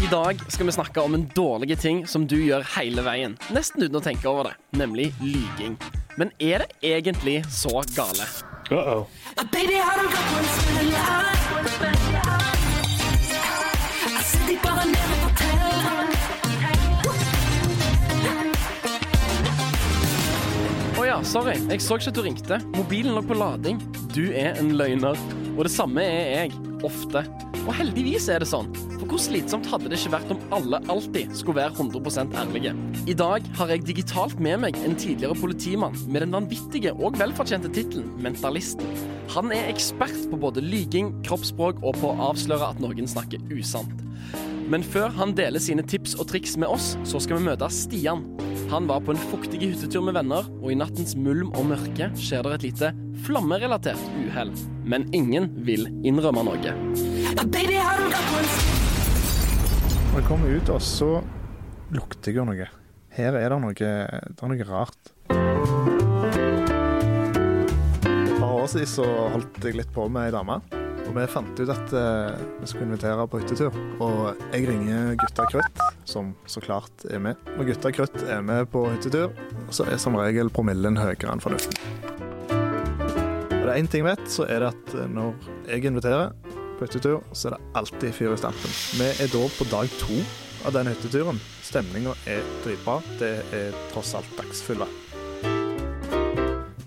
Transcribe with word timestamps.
I 0.00 0.06
dag 0.06 0.38
skal 0.48 0.66
vi 0.66 0.72
snakke 0.72 1.00
om 1.00 1.14
en 1.14 1.30
dårlig 1.34 1.76
ting 1.80 2.06
som 2.08 2.22
du 2.26 2.38
gjør 2.40 2.62
hele 2.72 3.02
veien, 3.04 3.34
nesten 3.52 3.82
uten 3.84 3.98
å 3.98 4.00
tenke 4.00 4.24
over 4.30 4.48
det, 4.48 4.54
nemlig 4.80 5.10
lyging. 5.20 5.74
Men 6.16 6.32
er 6.40 6.64
det 6.64 6.70
egentlig 6.88 7.42
så 7.52 7.82
gale? 7.92 8.24
Og 8.72 9.04
forteller. 15.20 16.14
Å 20.96 21.04
ja, 21.10 21.20
sorry. 21.28 21.58
Jeg 21.68 21.84
så 21.84 22.00
ikke 22.00 22.08
at 22.08 22.16
du 22.16 22.22
ringte. 22.24 22.62
Mobilen 22.72 23.12
lå 23.18 23.22
på 23.28 23.36
lading. 23.36 23.84
Du 24.16 24.30
er 24.32 24.56
en 24.56 24.72
løgner. 24.80 25.20
Og 25.58 25.66
det 25.68 25.74
samme 25.76 26.00
er 26.08 26.46
jeg. 26.46 26.56
Ofte. 26.88 27.26
Og 27.66 27.74
heldigvis 27.76 28.32
er 28.32 28.40
det 28.40 28.48
sånn. 28.48 28.72
For 29.00 29.08
hvor 29.08 29.20
slitsomt 29.22 29.68
hadde 29.72 29.88
det 29.88 29.96
ikke 29.96 30.12
vært 30.12 30.32
om 30.34 30.42
alle 30.52 30.80
alltid 30.92 31.32
skulle 31.36 31.62
være 31.62 31.72
100 31.72 32.34
ærlige? 32.36 32.74
I 33.08 33.14
dag 33.16 33.46
har 33.56 33.72
jeg 33.72 33.86
digitalt 33.88 34.36
med 34.44 34.60
meg 34.66 34.76
en 34.84 34.96
tidligere 35.00 35.38
politimann 35.40 35.96
med 36.04 36.26
den 36.26 36.36
vanvittige 36.36 36.92
og 36.92 37.16
velfortjente 37.16 37.72
tittelen 37.72 38.10
Mentalisten. 38.20 38.84
Han 39.32 39.54
er 39.56 39.70
ekspert 39.72 40.26
på 40.28 40.40
både 40.42 40.60
lyging, 40.60 41.14
kroppsspråk 41.24 41.80
og 41.80 41.96
på 41.96 42.12
å 42.12 42.28
avsløre 42.28 42.74
at 42.74 42.84
noen 42.84 43.08
snakker 43.08 43.40
usant. 43.56 44.04
Men 44.70 44.84
før 44.84 45.08
han 45.16 45.32
deler 45.34 45.62
sine 45.62 45.82
tips 45.82 46.12
og 46.20 46.28
triks 46.30 46.58
med 46.60 46.68
oss, 46.70 46.92
så 47.08 47.18
skal 47.24 47.40
vi 47.40 47.48
møte 47.48 47.70
Stian. 47.72 48.26
Han 48.70 48.86
var 48.86 49.00
på 49.02 49.16
en 49.16 49.24
fuktig 49.32 49.62
hyttetur 49.64 50.04
med 50.06 50.14
venner, 50.20 50.46
og 50.60 50.68
i 50.70 50.76
nattens 50.78 51.16
mulm 51.18 51.50
og 51.56 51.72
mørke 51.72 52.12
skjer 52.20 52.44
det 52.46 52.52
et 52.58 52.66
lite 52.68 52.92
flammerelatert 53.24 54.04
uhell. 54.20 54.52
Men 54.84 55.08
ingen 55.16 55.50
vil 55.66 55.88
innrømme 56.06 56.44
noe. 56.46 56.76
Baby, 57.50 57.80
har 57.80 57.99
jeg 60.20 60.28
kommer 60.28 60.52
ut, 60.52 60.68
og 60.68 60.82
så 60.84 61.06
lukter 61.94 62.28
jeg 62.28 62.36
jo 62.36 62.44
noe. 62.44 62.66
Her 63.16 63.36
er 63.38 63.48
det 63.52 63.58
noe, 63.62 63.72
det 63.72 63.88
er 63.88 64.50
noe 64.50 64.66
rart. 64.68 65.12
Et 68.04 68.34
par 68.36 68.52
år 68.52 68.68
siden 68.68 68.90
så 68.90 69.06
holdt 69.32 69.64
jeg 69.64 69.78
litt 69.78 69.92
på 69.94 70.04
med 70.12 70.28
ei 70.28 70.34
dame. 70.34 70.58
Og 71.06 71.16
vi 71.16 71.24
fant 71.32 71.56
ut 71.56 71.72
at 71.72 71.94
eh, 71.96 72.36
vi 72.60 72.68
skulle 72.68 72.90
invitere 72.90 73.24
på 73.32 73.40
hyttetur. 73.40 73.72
Og 74.04 74.44
jeg 74.52 74.68
ringer 74.68 75.16
Gutta 75.24 75.48
Krutt, 75.48 75.80
som 76.04 76.34
så 76.44 76.60
klart 76.62 77.08
er 77.08 77.24
med. 77.24 77.40
Når 77.56 77.72
Gutta 77.72 77.88
Krutt 77.96 78.20
er 78.28 78.44
med 78.44 78.68
på 78.74 78.84
hyttetur, 78.90 79.32
så 79.72 79.88
er 79.88 79.96
som 80.02 80.20
regel 80.20 80.52
promillen 80.52 81.00
høyere 81.00 81.32
enn 81.32 81.42
fornuften. 81.42 81.80
Og 82.50 83.62
det 83.64 83.72
er 83.72 83.78
én 83.80 83.88
ting 83.88 84.04
jeg 84.04 84.12
vet, 84.12 84.28
så 84.28 84.44
er 84.44 84.66
det 84.66 84.74
at 84.74 84.98
eh, 85.00 85.12
når 85.16 85.32
jeg 85.64 85.88
inviterer 85.88 86.59
på 86.80 86.88
hyttetur, 86.88 87.20
så 87.36 87.50
er 87.50 87.56
det 87.58 87.74
alltid 87.76 88.14
fyr 88.16 88.32
i 88.32 88.40
stampen. 88.40 88.72
Vi 88.96 89.10
er 89.12 89.28
da 89.32 89.42
på 89.52 89.68
dag 89.68 89.92
to 90.00 90.16
av 90.64 90.74
den 90.76 90.88
hytteturen. 90.90 91.40
Stemninga 91.64 92.16
er 92.28 92.40
dritbra. 92.64 92.98
Det 93.20 93.34
er 93.56 93.76
tross 93.92 94.14
alt 94.16 94.30
dagsfylla. 94.38 94.88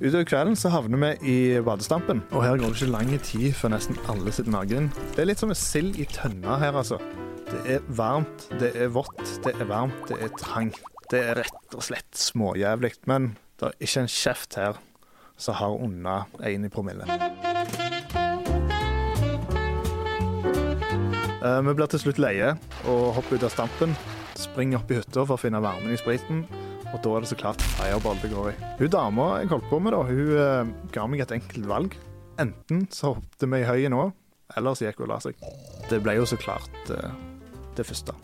Utover 0.04 0.26
kvelden 0.28 0.58
så 0.60 0.68
havner 0.74 1.00
vi 1.00 1.32
i 1.32 1.60
badestampen, 1.64 2.26
og 2.34 2.44
her 2.44 2.58
går 2.60 2.74
det 2.74 2.82
ikke 2.82 2.92
lang 2.92 3.12
tid 3.24 3.54
før 3.56 3.72
nesten 3.72 4.00
alle 4.12 4.34
sitter 4.36 4.52
naken. 4.52 4.90
Det 5.14 5.24
er 5.24 5.30
litt 5.30 5.40
som 5.40 5.54
en 5.54 5.60
sild 5.60 5.96
i 6.02 6.08
tønna 6.12 6.58
her, 6.60 6.76
altså. 6.76 6.98
Det 7.48 7.62
er 7.78 7.86
varmt, 7.88 8.50
det 8.60 8.74
er 8.76 8.92
vått, 8.92 9.24
det 9.46 9.54
er 9.56 9.70
varmt, 9.70 10.04
det 10.10 10.20
er 10.26 10.34
trangt. 10.42 10.82
Det 11.12 11.22
er 11.22 11.38
rett 11.44 11.78
og 11.78 11.86
slett 11.86 12.18
småjævlig, 12.18 12.96
men 13.08 13.36
det 13.62 13.70
er 13.70 13.80
ikke 13.86 14.04
en 14.04 14.12
kjeft 14.12 14.60
her 14.60 14.82
som 15.40 15.56
har 15.62 15.78
under 15.78 16.26
én 16.42 16.66
i 16.66 16.74
promille. 16.74 17.08
Vi 21.44 21.74
blir 21.76 21.90
til 21.92 22.00
slutt 22.00 22.22
leie 22.24 22.54
og 22.88 23.02
hopper 23.18 23.36
ut 23.36 23.44
av 23.44 23.52
stampen. 23.52 23.96
Springer 24.40 24.80
opp 24.80 24.92
i 24.94 25.02
hytta 25.02 25.26
for 25.26 25.36
å 25.36 25.42
finne 25.42 25.60
varmen 25.64 25.92
i 25.92 26.00
spriten. 26.00 26.46
Og 26.94 27.02
da 27.04 27.16
er 27.18 27.26
det 27.26 27.32
så 27.32 27.38
klart 27.40 27.64
fireball 27.76 28.20
det 28.22 28.32
går 28.32 28.52
i. 28.52 28.58
Hun 28.80 28.92
dama 28.94 29.28
jeg 29.42 29.50
holdt 29.52 29.70
på 29.72 29.80
med, 29.82 29.96
da, 29.96 30.04
hun 30.06 30.34
eh, 30.38 30.74
ga 30.94 31.08
meg 31.10 31.24
et 31.26 31.34
enkelt 31.36 31.68
valg. 31.70 31.98
Enten 32.42 32.86
så 32.94 33.16
hoppet 33.18 33.48
vi 33.50 33.60
i 33.62 33.68
høyet 33.68 33.92
nå, 33.94 34.06
eller 34.58 34.78
så 34.78 34.88
gikk 34.88 35.02
hun 35.02 35.08
og 35.08 35.14
la 35.16 35.20
seg. 35.26 35.44
Det 35.90 36.00
ble 36.06 36.16
jo 36.20 36.30
så 36.30 36.38
klart 36.40 36.94
eh, 36.94 37.18
det 37.78 37.88
første. 37.90 38.16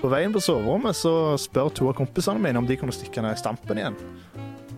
På 0.00 0.12
veien 0.12 0.32
på 0.32 0.44
soverommet 0.44 0.96
så 0.96 1.34
spør 1.40 1.72
to 1.76 1.90
av 1.90 1.98
kompisene 1.98 2.40
mine 2.40 2.60
om 2.60 2.68
de 2.68 2.78
kunne 2.80 2.94
stikke 2.94 3.24
ned 3.24 3.40
stampen 3.40 3.80
igjen. 3.80 3.98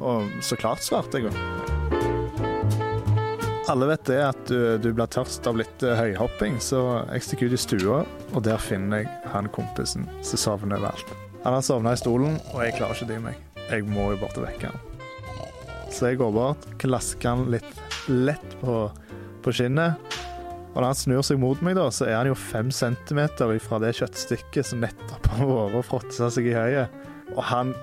Og 0.00 0.30
så 0.42 0.58
klart 0.58 0.82
svarte 0.82 1.20
jeg 1.20 1.30
jo. 1.30 1.81
Alle 3.70 3.86
vet 3.86 4.04
det 4.08 4.18
at 4.26 4.40
du, 4.50 4.78
du 4.82 4.88
blir 4.90 5.06
tørst 5.06 5.46
av 5.46 5.54
litt 5.60 5.84
eh, 5.86 5.94
høyhopping, 5.94 6.56
så 6.58 6.80
jeg 7.12 7.22
stikker 7.28 7.52
ut 7.52 7.54
i 7.54 7.60
stua, 7.62 8.00
og 8.34 8.40
der 8.42 8.58
finner 8.58 9.04
jeg 9.04 9.12
han 9.30 9.50
kompisen 9.54 10.08
som 10.26 10.40
sovner 10.40 10.80
overalt. 10.80 11.12
Han 11.44 11.54
har 11.54 11.62
sovna 11.62 11.92
i 11.94 12.00
stolen, 12.00 12.40
og 12.50 12.64
jeg 12.64 12.74
klarer 12.80 12.98
ikke 12.98 13.06
å 13.06 13.12
dy 13.12 13.20
meg. 13.22 13.38
Jeg 13.68 13.86
må 13.86 14.08
jo 14.12 14.18
bort 14.24 14.40
og 14.40 14.48
vekke 14.48 14.72
han. 14.72 14.82
Så 15.92 16.10
jeg 16.10 16.18
går 16.18 16.34
bort, 16.34 16.66
klasker 16.82 17.36
han 17.36 17.46
litt 17.54 18.10
lett 18.10 18.58
på, 18.64 18.76
på 19.44 19.54
skinnet. 19.54 20.18
Og 20.72 20.80
når 20.80 20.88
han 20.88 20.98
snur 20.98 21.24
seg 21.26 21.38
mot 21.38 21.62
meg, 21.62 21.76
da, 21.78 21.86
så 21.94 22.08
er 22.08 22.16
han 22.18 22.32
jo 22.32 22.36
fem 22.38 22.70
centimeter 22.74 23.50
fra 23.62 23.78
det 23.82 23.94
kjøttstykket 24.00 24.72
som 24.72 24.82
nettopp 24.82 25.28
har 25.36 25.50
vært 25.50 25.80
og 25.82 25.86
fråtsa 25.86 26.32
seg 26.34 26.48
i 26.50 26.56
høyet. 26.56 27.02
Og 27.36 27.42
han 27.46 27.74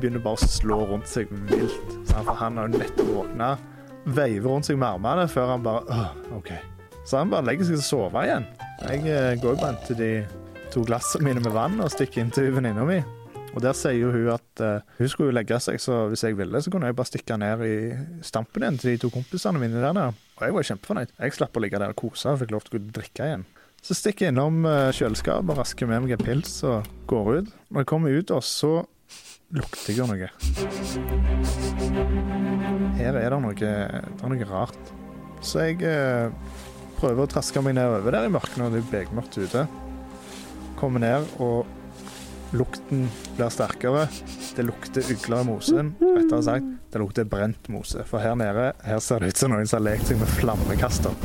begynner 0.00 0.24
bare 0.24 0.40
å 0.40 0.48
slå 0.58 0.80
rundt 0.90 1.10
seg 1.10 1.30
vilt. 1.52 1.98
For 2.08 2.34
han 2.40 2.58
har 2.58 2.66
jo 2.66 2.80
nettopp 2.80 3.12
våkna. 3.14 3.54
Veiver 4.04 4.48
rundt 4.48 4.68
seg 4.68 4.78
med 4.80 4.88
armene 4.96 5.26
før 5.28 5.54
han 5.54 5.64
bare 5.64 5.84
Åh, 5.92 6.12
OK. 6.38 6.52
Så 7.04 7.20
han 7.20 7.32
bare 7.32 7.44
legger 7.48 7.66
seg 7.66 7.76
til 7.78 7.84
å 7.84 7.88
sove 7.88 8.24
igjen. 8.26 8.46
Jeg 8.86 9.04
eh, 9.08 9.38
går 9.40 9.58
bare 9.60 9.80
til 9.86 9.96
de 9.98 10.10
to 10.70 10.84
glassene 10.86 11.26
mine 11.26 11.42
med 11.42 11.52
vann 11.54 11.80
og 11.82 11.90
stikker 11.92 12.22
inn 12.22 12.30
til 12.34 12.52
venninna 12.54 12.84
mi. 12.86 13.00
Og 13.50 13.62
der 13.64 13.74
sier 13.74 13.98
jo 13.98 14.12
hun 14.14 14.28
at 14.30 14.62
uh, 14.62 14.82
hun 15.00 15.08
skulle 15.10 15.34
legge 15.34 15.58
seg, 15.62 15.80
så 15.82 16.04
hvis 16.10 16.22
jeg 16.22 16.36
ville, 16.38 16.60
så 16.62 16.70
kunne 16.70 16.86
jeg 16.86 16.96
bare 16.98 17.10
stikke 17.10 17.38
ned 17.40 17.64
i 17.66 17.76
stampen 18.26 18.62
igjen 18.62 18.78
til 18.78 18.92
de 18.92 19.00
to 19.02 19.10
kompisene 19.10 19.58
mine 19.58 19.82
der 19.82 19.96
nede. 19.96 20.14
Og 20.38 20.42
jeg 20.46 20.54
var 20.54 20.68
kjempefornøyd. 20.68 21.10
Jeg 21.18 21.36
slapp 21.36 21.58
å 21.58 21.62
ligge 21.64 21.80
der 21.82 21.90
og 21.90 21.98
kose 21.98 22.30
og 22.30 22.40
fikk 22.44 22.54
lov 22.54 22.62
til 22.68 22.78
å 22.78 22.84
drikke 23.00 23.26
igjen. 23.26 23.44
Så 23.82 23.96
stikker 23.96 24.28
jeg 24.28 24.32
innom 24.36 24.56
uh, 24.68 24.94
kjøleskapet 24.94 25.50
og 25.50 25.58
rasker 25.64 25.86
med 25.90 26.04
meg 26.04 26.14
en 26.14 26.24
pils 26.28 26.52
og 26.68 26.78
går 27.10 27.26
ut. 27.40 27.48
Når 27.70 27.78
jeg 27.82 27.90
kommer 27.90 28.10
ut, 28.14 28.28
og 28.36 28.42
så 28.46 28.72
lukter 29.50 29.92
jeg 29.98 30.06
noe. 30.06 30.28
Her 33.00 33.16
er 33.16 33.32
det 33.32 33.40
noe, 33.40 33.56
det 33.56 33.68
er 33.72 34.28
noe 34.28 34.46
rart. 34.50 34.90
Så 35.40 35.62
jeg 35.64 35.78
eh, 35.88 36.28
prøver 36.98 37.24
å 37.24 37.30
traske 37.32 37.62
meg 37.64 37.78
nedover 37.78 38.12
der 38.12 38.28
i 38.28 38.32
mørket 38.32 38.58
når 38.60 38.74
det 38.74 38.82
er 38.82 38.90
begmørkt 38.92 39.38
ute. 39.40 39.62
Kommer 40.76 41.00
ned, 41.00 41.24
og 41.40 41.64
lukten 42.52 43.06
blir 43.38 43.52
sterkere. 43.52 44.04
Det 44.56 44.66
lukter 44.66 45.08
ugler 45.14 45.40
i 45.40 45.48
mosen. 45.48 45.94
Rettere 46.02 46.42
sagt, 46.44 46.68
det 46.92 47.00
lukter 47.00 47.28
brent 47.30 47.72
mose. 47.72 48.04
For 48.10 48.20
her 48.20 48.36
nede 48.36 48.72
her 48.84 49.00
ser 49.00 49.24
det 49.24 49.32
ut 49.32 49.40
som 49.40 49.54
noen 49.54 49.70
som 49.70 49.80
har 49.80 49.86
lekt 49.88 50.10
seg 50.10 50.20
med 50.20 50.34
flammekaster. 50.36 51.16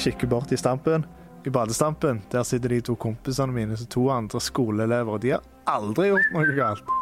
Kikker 0.00 0.32
bort 0.32 0.52
i 0.52 0.60
stampen. 0.60 1.04
I 1.46 1.52
badestampen 1.52 2.24
der 2.32 2.42
sitter 2.42 2.72
de 2.72 2.80
to 2.88 2.96
kompisene 2.98 3.54
mine 3.54 3.76
som 3.78 3.92
to 3.92 4.08
andre 4.10 4.40
skoleelever. 4.42 5.20
De 5.22 5.36
har 5.36 5.44
aldri 5.68 6.08
gjort 6.08 6.32
noe 6.34 6.56
galt. 6.56 6.95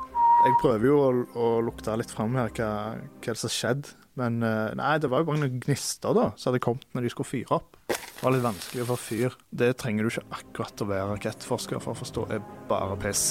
Jeg 0.44 0.56
prøver 0.60 0.90
jo 0.90 0.96
å, 1.00 1.10
å 1.40 1.44
lukte 1.64 1.94
litt 1.96 2.10
fram 2.12 2.34
her 2.36 2.50
hva, 2.52 2.70
hva 3.00 3.32
det 3.32 3.40
som 3.40 3.48
har 3.48 3.54
skjedd. 3.54 3.86
Men 4.20 4.42
eh, 4.46 4.74
nei, 4.78 4.96
det 5.00 5.08
var 5.10 5.22
jo 5.22 5.30
bare 5.30 5.40
noen 5.40 5.62
gnister 5.62 6.14
da, 6.14 6.28
som 6.36 6.52
hadde 6.52 6.62
kommet 6.62 6.84
når 6.94 7.06
de 7.06 7.12
skulle 7.14 7.30
fyre 7.30 7.56
opp. 7.56 7.78
Det 7.88 8.20
var 8.20 8.34
litt 8.36 8.44
vanskelig 8.44 8.84
å 8.84 8.90
få 8.92 8.98
fyr. 9.00 9.38
Det 9.50 9.72
trenger 9.80 10.04
du 10.04 10.12
ikke 10.12 10.38
akkurat 10.38 10.84
å 10.84 10.88
være 10.90 11.08
rakettforsker 11.14 11.80
for 11.82 11.94
å 11.94 11.98
forstå 12.02 12.26
er 12.36 12.44
bare 12.68 13.00
piss. 13.00 13.24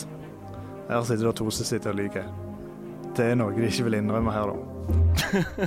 Her 0.90 1.06
sitter 1.08 1.30
det 1.30 1.38
to 1.40 1.48
som 1.54 1.70
sitter 1.70 1.94
og 1.94 2.02
lyver. 2.02 2.28
Det 3.14 3.30
er 3.30 3.38
noe 3.38 3.54
de 3.54 3.70
ikke 3.70 3.86
vil 3.88 4.00
innrømme 4.02 4.34
her, 4.34 4.50
da. 4.50 4.70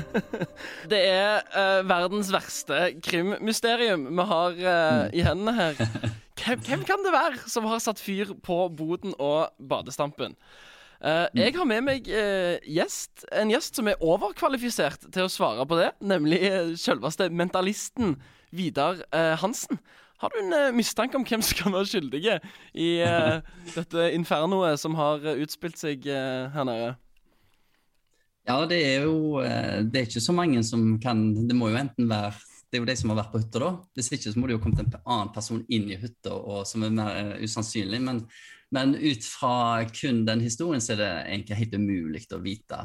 Det 0.91 0.99
er 0.99 1.47
uh, 1.55 1.81
verdens 1.87 2.29
verste 2.35 2.89
krimmysterium 3.07 4.09
vi 4.11 4.31
har 4.35 4.63
uh, 4.67 5.03
i 5.15 5.23
hendene 5.23 5.55
her. 5.57 5.83
Hvem, 6.47 6.61
hvem 6.63 6.83
kan 6.87 7.01
det 7.03 7.11
være 7.15 7.49
som 7.51 7.65
har 7.67 7.81
satt 7.83 7.99
fyr 7.99 8.35
på 8.45 8.59
boden 8.77 9.15
og 9.17 9.55
badestampen? 9.57 10.37
Eh, 11.05 11.27
jeg 11.37 11.53
har 11.57 11.69
med 11.69 11.85
meg 11.85 12.09
uh, 12.09 12.57
gjest, 12.65 13.27
en 13.37 13.53
gjest 13.53 13.77
som 13.77 13.89
er 13.91 14.01
overkvalifisert 14.01 15.09
til 15.13 15.27
å 15.27 15.33
svare 15.33 15.67
på 15.69 15.77
det, 15.77 15.91
nemlig 16.01 16.41
uh, 16.49 16.73
selveste 16.81 17.29
mentalisten 17.29 18.17
Vidar 18.57 19.03
Hansen. 19.43 19.81
Har 20.23 20.33
du 20.33 20.39
en 20.39 20.77
mistanke 20.79 21.19
om 21.19 21.25
hvem 21.29 21.43
som 21.45 21.59
kan 21.59 21.75
være 21.75 21.89
skyldige 21.91 22.37
i 22.79 22.87
dette 23.77 24.07
infernoet 24.17 24.81
som 24.81 24.95
har 24.97 25.27
utspilt 25.35 25.77
seg 25.77 26.07
her 26.07 26.65
nede? 26.65 26.95
Ja, 28.47 28.63
det 28.71 28.79
er 28.87 29.05
jo 29.05 29.43
Det 29.43 29.99
er 29.99 30.07
ikke 30.07 30.23
så 30.25 30.33
mange 30.33 30.63
som 30.65 30.95
kan 31.03 31.35
Det 31.51 31.57
må 31.59 31.69
jo 31.73 31.81
enten 31.83 32.07
være 32.09 32.31
Det 32.71 32.79
er 32.79 32.85
jo 32.85 32.89
de 32.89 32.97
som 32.97 33.13
har 33.13 33.19
vært 33.19 33.35
på 33.35 33.43
hytta, 33.43 33.65
da. 33.67 33.71
Hvis 33.99 34.13
ikke 34.15 34.31
så 34.31 34.41
må 34.41 34.49
det 34.49 34.57
jo 34.57 34.63
kommet 34.63 34.87
en 34.87 34.97
annen 35.03 35.35
person 35.35 35.67
inn 35.69 35.91
i 35.91 35.99
hytta 36.01 36.39
som 36.71 36.87
er 36.87 36.97
mer 36.97 37.35
usannsynlig. 37.43 38.01
Men, 38.07 38.23
men 38.77 38.95
ut 39.01 39.25
fra 39.25 39.57
kun 39.91 40.23
den 40.29 40.45
historien 40.45 40.85
så 40.85 40.95
er 40.95 41.03
det 41.03 41.11
egentlig 41.25 41.61
helt 41.65 41.77
umulig 41.81 42.25
å 42.37 42.43
vite 42.45 42.85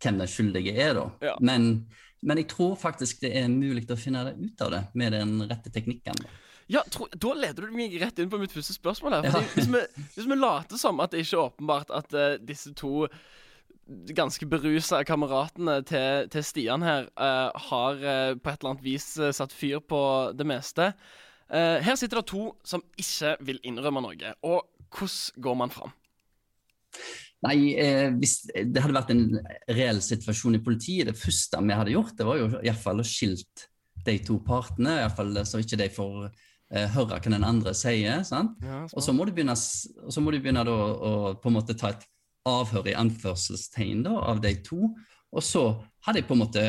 hvem 0.00 0.20
den 0.20 0.30
skyldige 0.30 0.74
er, 0.74 0.94
da. 0.96 1.08
Ja. 1.30 1.34
Men 1.44 1.86
men 2.26 2.40
jeg 2.40 2.50
tror 2.52 2.76
faktisk 2.76 3.22
det 3.24 3.32
er 3.40 3.48
mulig 3.48 3.86
å 3.90 3.98
finne 3.98 4.22
det 4.28 4.36
ut 4.36 4.62
av 4.64 4.72
det 4.74 4.80
med 4.98 5.14
den 5.16 5.40
rette 5.48 5.72
teknikken. 5.72 6.20
da. 6.20 6.38
Ja, 6.70 6.82
tro, 6.92 7.08
Da 7.10 7.34
leder 7.34 7.66
du 7.66 7.74
meg 7.74 7.96
rett 7.98 8.18
inn 8.20 8.30
på 8.30 8.38
mitt 8.38 8.52
første 8.52 8.76
spørsmål. 8.76 9.18
her 9.18 9.30
Ja. 9.30 9.40
Hvis, 9.56 9.66
vi, 9.66 9.80
hvis 10.14 10.28
vi 10.28 10.36
later 10.36 10.78
som 10.78 11.00
at 11.00 11.10
det 11.10 11.24
ikke 11.24 11.36
er 11.36 11.46
åpenbart 11.48 11.90
at 11.90 12.14
uh, 12.14 12.36
disse 12.38 12.74
to 12.74 13.08
ganske 14.14 14.46
berusa 14.46 15.02
kameratene 15.02 15.80
til, 15.82 16.28
til 16.30 16.44
Stian 16.44 16.82
her 16.82 17.08
uh, 17.18 17.50
har 17.70 17.96
uh, 17.98 18.36
på 18.38 18.52
et 18.52 18.60
eller 18.60 18.70
annet 18.70 18.84
vis 18.84 19.08
satt 19.34 19.52
fyr 19.52 19.80
på 19.80 20.02
det 20.36 20.46
meste 20.46 20.92
Her 21.50 21.96
sitter 21.98 22.20
det 22.20 22.28
to 22.30 22.52
som 22.62 22.84
ikke 22.94 23.32
vil 23.42 23.56
innrømme 23.66 24.04
noe. 24.04 24.28
Og 24.46 24.60
hvordan 24.94 25.42
går 25.46 25.58
man 25.62 25.74
fram? 25.74 25.96
Nei, 27.46 27.72
eh, 27.80 28.10
hvis 28.20 28.42
det 28.52 28.82
hadde 28.82 28.96
vært 28.96 29.12
en 29.14 29.24
reell 29.70 30.02
situasjon 30.04 30.58
i 30.58 30.62
politiet, 30.64 31.08
det 31.08 31.16
første 31.16 31.60
vi 31.64 31.76
hadde 31.78 31.94
gjort, 31.94 32.16
det 32.18 32.28
var 32.28 32.40
jo 32.40 32.50
iallfall 32.60 33.00
å 33.00 33.06
skilt 33.06 33.66
de 34.04 34.16
to 34.24 34.38
partene, 34.44 34.98
iallfall 35.00 35.32
så 35.48 35.60
ikke 35.62 35.78
de 35.80 35.88
får 35.94 36.16
eh, 36.26 36.88
høre 36.92 37.16
hva 37.16 37.20
den 37.24 37.46
andre 37.46 37.72
sier. 37.76 38.24
sant? 38.28 38.60
Og 38.92 39.04
så 39.04 39.14
må 39.16 39.24
du 39.24 39.32
begynne, 39.36 39.56
så 39.56 40.20
må 40.20 40.34
du 40.34 40.40
begynne 40.40 40.66
da, 40.68 40.74
å 40.74 41.12
på 41.40 41.48
en 41.48 41.56
måte 41.56 41.76
ta 41.80 41.94
et 41.94 42.04
avhør 42.48 42.90
i 42.90 42.96
anførselstegn 42.98 44.04
da, 44.04 44.18
av 44.32 44.42
de 44.44 44.52
to. 44.66 44.90
Og 45.30 45.44
så 45.46 45.64
hadde 46.04 46.20
jeg 46.20 46.26
på 46.26 46.34
en 46.34 46.42
måte 46.42 46.62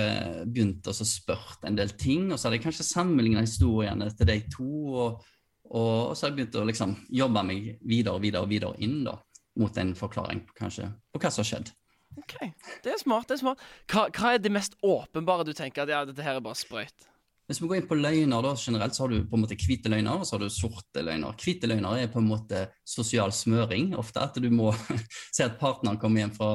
begynt 0.45 0.87
å 0.87 0.93
spørre 0.93 1.67
en 1.67 1.77
del 1.79 1.95
ting, 1.99 2.29
og 2.29 2.37
så 2.37 2.47
hadde 2.47 2.59
jeg 2.59 2.67
kanskje 2.67 2.87
sammenligna 2.87 3.43
historiene 3.45 4.09
til 4.15 4.29
de 4.29 4.37
to. 4.53 4.71
Og, 4.91 5.30
og 5.71 6.15
så 6.17 6.25
har 6.25 6.31
jeg 6.31 6.39
begynt 6.39 6.57
å 6.59 6.65
liksom 6.67 6.95
jobbe 7.21 7.43
meg 7.47 7.69
videre 7.87 8.17
og 8.17 8.25
videre, 8.25 8.43
og 8.43 8.51
videre 8.51 8.75
inn 8.83 9.01
da, 9.07 9.15
mot 9.59 9.77
en 9.79 9.93
forklaring 9.95 10.43
kanskje, 10.57 10.89
på 11.11 11.21
hva 11.21 11.31
som 11.31 11.43
har 11.43 11.49
skjedd. 11.51 11.71
OK, 12.19 12.35
det 12.83 12.91
er 12.91 12.99
smart. 12.99 13.29
det 13.29 13.37
er 13.37 13.39
smart. 13.39 13.61
Hva, 13.91 14.09
hva 14.11 14.33
er 14.35 14.41
det 14.43 14.51
mest 14.51 14.75
åpenbare 14.83 15.47
du 15.47 15.53
tenker 15.55 15.85
at 15.85 15.93
ja, 15.93 16.01
dette 16.07 16.25
her 16.25 16.39
er 16.39 16.43
bare 16.43 16.59
sprøyt? 16.59 17.07
Hvis 17.49 17.59
vi 17.59 17.67
går 17.67 17.81
inn 17.81 17.87
på 17.89 17.97
løgner 17.99 18.45
da, 18.45 18.51
generelt, 18.55 18.95
så 18.95 19.03
har 19.03 19.11
du 19.11 19.25
på 19.27 19.35
en 19.35 19.41
måte 19.43 19.57
hvite 19.59 19.89
løgner 19.91 20.21
og 20.21 20.27
så 20.27 20.37
har 20.37 20.43
du 20.43 20.53
sorte 20.53 21.01
løgner. 21.03 21.35
Hvite 21.41 21.67
løgner 21.67 21.99
er 21.99 22.11
på 22.11 22.21
en 22.21 22.29
måte 22.29 22.61
sosial 22.87 23.33
smøring. 23.35 23.89
Ofte 23.99 24.23
at 24.23 24.37
du 24.39 24.47
må 24.53 24.69
se 25.35 25.43
at 25.43 25.57
partneren 25.59 25.99
kommer 25.99 26.23
hjem 26.23 26.31
fra 26.37 26.51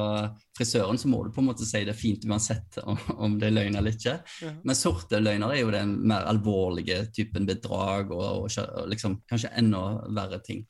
frisøren, 0.56 0.96
så 0.96 1.10
må 1.12 1.20
du 1.24 1.34
på 1.34 1.42
en 1.42 1.50
måte 1.50 1.68
si 1.68 1.82
det 1.84 1.96
fint 1.98 2.24
uansett 2.24 2.80
om, 2.84 2.96
om 3.16 3.36
det 3.40 3.50
er 3.50 3.56
løgn 3.58 3.76
eller 3.76 3.98
ikke. 3.98 4.16
Ja. 4.46 4.54
Men 4.62 4.78
sorte 4.78 5.20
løgner 5.20 5.52
er 5.52 5.60
jo 5.60 5.74
den 5.74 5.98
mer 6.08 6.24
alvorlige 6.30 7.02
typen 7.12 7.48
bedrag 7.50 8.14
og, 8.16 8.46
og, 8.46 8.80
liksom, 8.88 9.20
kanskje 9.28 9.52
enda 9.60 9.84
verre 10.16 10.40
ting. 10.46 10.64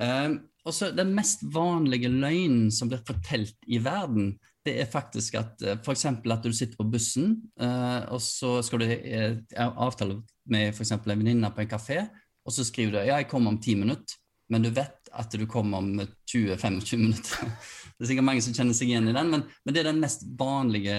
Um, 0.00 0.40
og 0.64 0.72
så 0.74 0.88
Den 0.96 1.12
mest 1.14 1.44
vanlige 1.54 2.08
løgnen 2.08 2.70
som 2.72 2.88
blir 2.90 3.04
fortalt 3.06 3.60
i 3.68 3.78
verden, 3.84 4.38
det 4.64 4.74
er 4.80 4.90
faktisk 4.90 5.36
at 5.38 5.62
uh, 5.64 5.76
f.eks. 5.76 6.06
at 6.08 6.44
du 6.44 6.52
sitter 6.52 6.78
på 6.78 6.88
bussen, 6.88 7.36
eh, 7.60 8.02
og 8.12 8.20
så 8.22 8.56
skal 8.64 8.80
du 8.80 8.86
uh, 8.88 9.64
avtale 9.86 10.22
med 10.50 10.72
f.eks. 10.72 10.94
en 10.96 11.02
venninne 11.06 11.50
på 11.52 11.64
en 11.64 11.70
kafé, 11.70 11.98
og 12.44 12.52
så 12.52 12.64
skriver 12.64 12.92
du 12.92 12.98
ja, 13.02 13.18
jeg 13.18 13.28
kommer 13.28 13.52
om 13.52 13.60
ti 13.60 13.76
minutter, 13.76 14.16
men 14.52 14.64
du 14.64 14.70
vet 14.74 15.10
at 15.14 15.32
du 15.32 15.46
kommer 15.48 15.80
om 15.80 16.00
20-25 16.30 16.96
minutter. 17.00 17.50
Det 17.94 18.02
er 18.02 18.10
sikkert 18.10 18.26
mange 18.26 18.42
som 18.42 18.54
kjenner 18.56 18.74
seg 18.74 18.90
igjen 18.90 19.06
i 19.06 19.14
den, 19.14 19.28
men, 19.30 19.44
men 19.62 19.74
det 19.74 19.84
er 19.84 19.86
den 19.86 20.00
mest 20.02 20.24
vanlige, 20.34 20.96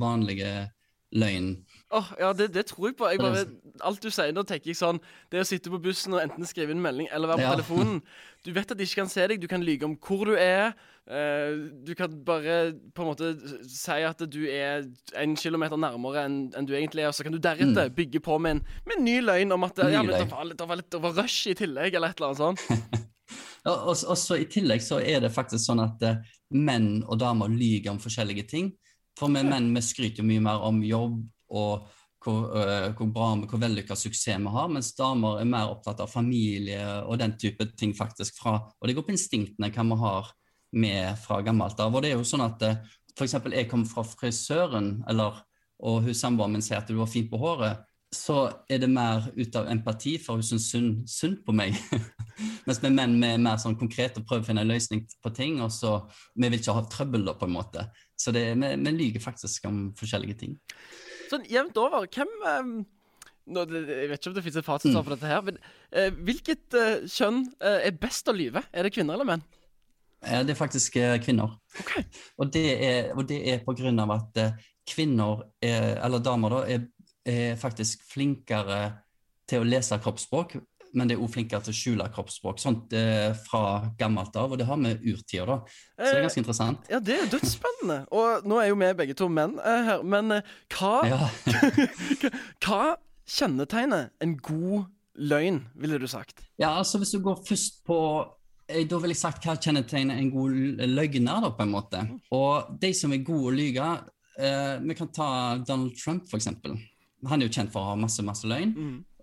vanlige 0.00 0.52
løgnen. 1.12 1.58
Åh, 1.90 2.08
ja, 2.20 2.28
det, 2.38 2.52
det 2.54 2.62
tror 2.70 2.86
jeg 2.86 2.94
på. 3.00 3.08
Jeg 3.10 3.18
bare, 3.18 3.40
alt 3.82 4.02
du 4.04 4.10
sier 4.14 4.30
nå, 4.36 4.44
tenker 4.46 4.70
jeg 4.70 4.76
sånn 4.78 5.00
Det 5.32 5.40
å 5.42 5.46
sitte 5.48 5.72
på 5.72 5.80
bussen 5.82 6.14
og 6.14 6.20
enten 6.22 6.46
skrive 6.46 6.70
inn 6.70 6.78
melding 6.84 7.08
eller 7.10 7.32
være 7.32 7.40
på 7.42 7.48
Ja. 7.48 7.54
telefonen 7.56 7.96
Du 8.46 8.52
vet 8.54 8.70
at 8.70 8.78
de 8.78 8.86
ikke 8.86 9.00
kan 9.02 9.10
se 9.10 9.24
deg, 9.26 9.40
du 9.42 9.48
kan 9.50 9.64
lyge 9.66 9.88
om 9.88 9.96
hvor 9.98 10.22
du 10.30 10.36
er. 10.38 10.70
eh, 11.10 11.56
du 11.82 11.90
kan 11.98 12.12
bare 12.24 12.72
på 12.94 13.02
en 13.02 13.08
måte 13.10 13.32
si 13.66 13.96
at 14.06 14.22
du 14.30 14.38
er 14.46 14.86
en 15.18 15.34
kilometer 15.36 15.76
nærmere 15.82 16.22
enn 16.28 16.38
en 16.56 16.66
du 16.68 16.72
egentlig 16.78 17.02
er, 17.02 17.10
og 17.10 17.16
så 17.18 17.26
kan 17.26 17.34
du 17.34 17.40
deretter 17.42 17.90
bygge 17.90 18.20
på 18.22 18.38
med 18.38 18.50
en, 18.58 18.62
med 18.86 18.96
en 19.00 19.04
ny 19.04 19.16
løgn 19.26 19.52
om 19.58 19.64
at 19.66 19.76
Mm. 19.80 19.90
Ja, 19.92 20.02
men 20.06 20.14
det 20.14 20.30
var, 20.30 20.44
litt, 20.46 20.58
det 20.62 20.68
var 20.68 20.76
litt 20.78 20.94
over 20.94 21.16
rush 21.18 21.48
i 21.50 21.54
tillegg, 21.58 21.94
eller 21.98 22.14
et 22.14 22.20
eller 22.20 22.30
annet 22.30 22.44
sånt. 22.44 22.60
Ja, 23.66 23.74
og, 23.74 23.92
og 24.08 24.16
så 24.16 24.38
I 24.40 24.46
tillegg 24.48 24.80
så 24.80 25.02
er 25.04 25.20
det 25.20 25.28
faktisk 25.34 25.66
sånn 25.66 25.82
at 25.84 26.00
uh, 26.06 26.22
menn 26.56 27.02
og 27.04 27.18
damer 27.20 27.50
lyver 27.52 27.90
om 27.92 27.98
forskjellige 28.00 28.46
ting. 28.48 28.70
For 29.18 29.28
vi 29.28 29.42
menn 29.44 29.68
vi 29.76 29.82
skryter 29.84 30.22
jo 30.22 30.28
mye 30.30 30.40
mer 30.46 30.62
om 30.64 30.78
jobb 30.86 31.18
og 31.50 31.88
hvor, 32.20 32.50
eh, 32.60 32.90
hvor 32.96 33.08
bra 33.12 33.30
hvor 33.48 33.60
vellykka 33.62 33.96
suksess 33.96 34.38
vi 34.38 34.52
har, 34.54 34.68
mens 34.68 34.92
damer 34.96 35.40
er 35.40 35.48
mer 35.48 35.72
opptatt 35.72 36.02
av 36.04 36.12
familie 36.12 36.84
og 37.06 37.18
den 37.20 37.36
type 37.40 37.64
ting 37.76 37.94
faktisk 37.96 38.36
fra 38.42 38.58
Og 38.60 38.88
det 38.88 38.96
går 38.96 39.06
på 39.08 39.14
instinktene 39.16 39.72
hva 39.72 39.86
vi 39.88 40.00
har 40.04 40.32
med 40.72 41.18
fra 41.18 41.40
gammelt 41.42 41.80
av. 41.80 41.94
Og 41.94 42.02
det 42.02 42.12
er 42.12 42.18
jo 42.18 42.26
sånn 42.26 42.44
at 42.44 42.62
eh, 42.62 42.80
eksempel 43.24 43.56
jeg 43.56 43.68
kommer 43.70 43.88
fra 43.88 44.04
frisøren, 44.06 45.00
eller, 45.08 45.40
og 45.80 46.04
hun 46.06 46.16
samboeren 46.16 46.54
min 46.56 46.64
sier 46.64 46.80
at 46.80 46.88
du 46.88 46.98
var 46.98 47.10
fint 47.10 47.30
på 47.30 47.40
håret, 47.40 47.86
så 48.10 48.64
er 48.68 48.80
det 48.82 48.88
mer 48.90 49.28
ut 49.36 49.56
av 49.56 49.68
empati, 49.70 50.16
for 50.18 50.40
hun 50.40 50.46
syns 50.46 50.66
synd, 50.72 51.02
synd 51.08 51.44
på 51.46 51.54
meg. 51.54 51.76
Mens 52.66 52.80
vi 52.82 52.90
menn 52.90 53.14
vi 53.20 53.28
er 53.28 53.42
mer 53.42 53.60
sånn 53.62 53.78
konkrete 53.78 54.18
og 54.18 54.26
prøver 54.26 54.42
å 54.42 54.48
finne 54.48 54.64
en 54.66 54.72
løsning 54.72 55.04
på 55.22 55.30
ting. 55.36 55.60
og 55.62 55.70
så 55.74 56.00
Vi 56.34 56.48
vil 56.48 56.58
ikke 56.58 56.74
ha 56.74 56.82
trøbbel, 56.90 57.28
da, 57.28 57.36
på 57.38 57.46
en 57.46 57.54
måte. 57.54 57.86
Så 58.18 58.34
det, 58.34 58.48
vi, 58.58 58.72
vi 58.82 58.96
lyver 58.96 59.22
faktisk 59.22 59.68
om 59.70 59.84
forskjellige 59.98 60.40
ting. 60.42 60.58
Sånn 61.30 61.46
jevnt 61.50 61.78
over, 61.78 62.08
hvem 62.10 62.30
um, 62.42 62.72
nå, 63.54 63.64
Jeg 63.70 64.10
vet 64.10 64.18
ikke 64.18 64.32
om 64.32 64.36
det 64.36 64.44
fins 64.46 64.58
et 64.58 64.66
fasitsvar 64.66 65.06
på 65.06 65.14
dette 65.14 65.30
her, 65.30 65.44
men 65.46 65.60
uh, 65.60 66.10
hvilket 66.26 66.76
uh, 66.76 67.06
kjønn 67.06 67.44
uh, 67.62 67.78
er 67.78 67.96
best 68.02 68.30
å 68.30 68.34
lyve? 68.34 68.64
Er 68.74 68.86
det 68.86 68.94
kvinner 68.96 69.14
eller 69.16 69.28
menn? 69.28 69.46
Det 70.20 70.52
er 70.52 70.58
faktisk 70.58 70.98
kvinner. 71.24 71.54
Ok. 71.80 71.94
Og 72.42 72.50
det 72.52 72.64
er, 72.76 73.06
og 73.14 73.22
det 73.30 73.38
er 73.48 73.62
på 73.64 73.72
grunn 73.78 74.02
av 74.02 74.10
at 74.18 74.40
kvinner, 74.84 75.46
er, 75.64 75.94
eller 76.04 76.20
damer, 76.20 76.52
da, 76.52 76.74
er, 76.74 77.14
er 77.24 77.54
faktisk 77.56 78.04
flinkere 78.04 78.82
til 79.48 79.64
å 79.64 79.70
lese 79.70 79.96
kroppsspråk, 80.02 80.58
men 80.94 81.10
de 81.10 81.14
er 81.14 81.20
også 81.22 81.36
flinkere 81.36 81.62
til 81.66 81.72
å 81.74 81.78
skjule 81.78 82.06
kroppsspråk. 82.14 82.60
Sånt 82.62 82.94
eh, 82.96 83.30
fra 83.46 83.62
gammelt 83.98 84.34
av, 84.40 84.52
og 84.52 84.58
det 84.60 84.66
har 84.68 84.80
med 84.80 85.04
urtida, 85.06 85.44
da. 85.46 85.58
Så 85.94 86.08
det 86.08 86.16
er 86.16 86.24
ganske 86.26 86.42
interessant. 86.42 86.90
Ja, 86.90 87.00
det 87.04 87.18
er 87.18 87.30
dødsspennende. 87.30 87.98
Og 88.16 88.48
nå 88.50 88.58
er 88.62 88.70
jo 88.70 88.78
vi 88.80 88.90
begge 88.98 89.16
to 89.18 89.28
menn 89.30 89.58
eh, 89.62 89.84
her, 89.90 90.02
men 90.02 90.38
eh, 90.38 90.50
hva, 90.74 90.94
Ja. 91.10 91.20
hva 92.64 92.82
kjennetegner 93.30 94.10
en 94.24 94.36
god 94.42 94.88
løgn, 95.20 95.64
ville 95.78 95.98
du 96.00 96.06
sagt? 96.10 96.42
Ja, 96.58 96.74
altså 96.78 96.98
hvis 97.00 97.14
du 97.14 97.20
går 97.24 97.42
først 97.46 97.82
på 97.86 97.98
eh, 98.68 98.86
Da 98.88 98.98
vil 99.02 99.12
jeg 99.14 99.20
sagt 99.20 99.46
hva 99.46 99.56
kjennetegner 99.58 100.18
en 100.18 100.32
god 100.34 100.56
løgner, 100.88 101.44
da, 101.46 101.52
på 101.54 101.66
en 101.66 101.74
måte. 101.74 102.02
Og 102.34 102.74
de 102.82 102.92
som 102.96 103.12
er 103.14 103.22
gode 103.26 103.52
å 103.52 103.54
lyge 103.54 103.90
eh, 104.38 104.74
Vi 104.82 104.96
kan 104.98 105.12
ta 105.14 105.30
Donald 105.62 105.94
Trump, 106.00 106.26
for 106.30 106.40
eksempel. 106.40 106.78
Han 107.28 107.42
er 107.42 107.50
jo 107.50 107.54
kjent 107.58 107.72
for 107.72 107.84
å 107.84 107.92
ha 107.92 107.96
masse, 108.00 108.24
masse 108.24 108.48
løgn. 108.48 108.72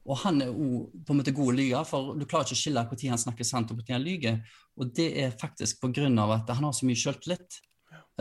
Og 0.08 0.20
han 0.24 0.42
er 0.42 0.52
jo 0.52 0.86
på 1.04 1.14
en 1.14 1.20
måte 1.20 1.36
god 1.36 1.52
å 1.52 1.56
lyge, 1.58 1.84
for 1.90 2.14
du 2.16 2.26
klarer 2.26 2.48
ikke 2.48 2.56
å 2.56 2.62
skille 2.62 2.84
når 2.88 3.10
han 3.12 3.24
snakker 3.26 3.48
sant 3.48 3.72
og 3.74 3.80
når 3.82 3.90
han 3.92 4.06
lyver. 4.06 4.38
Og 4.80 4.92
det 4.96 5.08
er 5.20 5.36
faktisk 5.36 5.84
av 5.84 6.36
at 6.38 6.54
han 6.56 6.64
har 6.64 6.76
så 6.76 6.88
mye 6.88 7.00
sjøltillit 7.00 7.58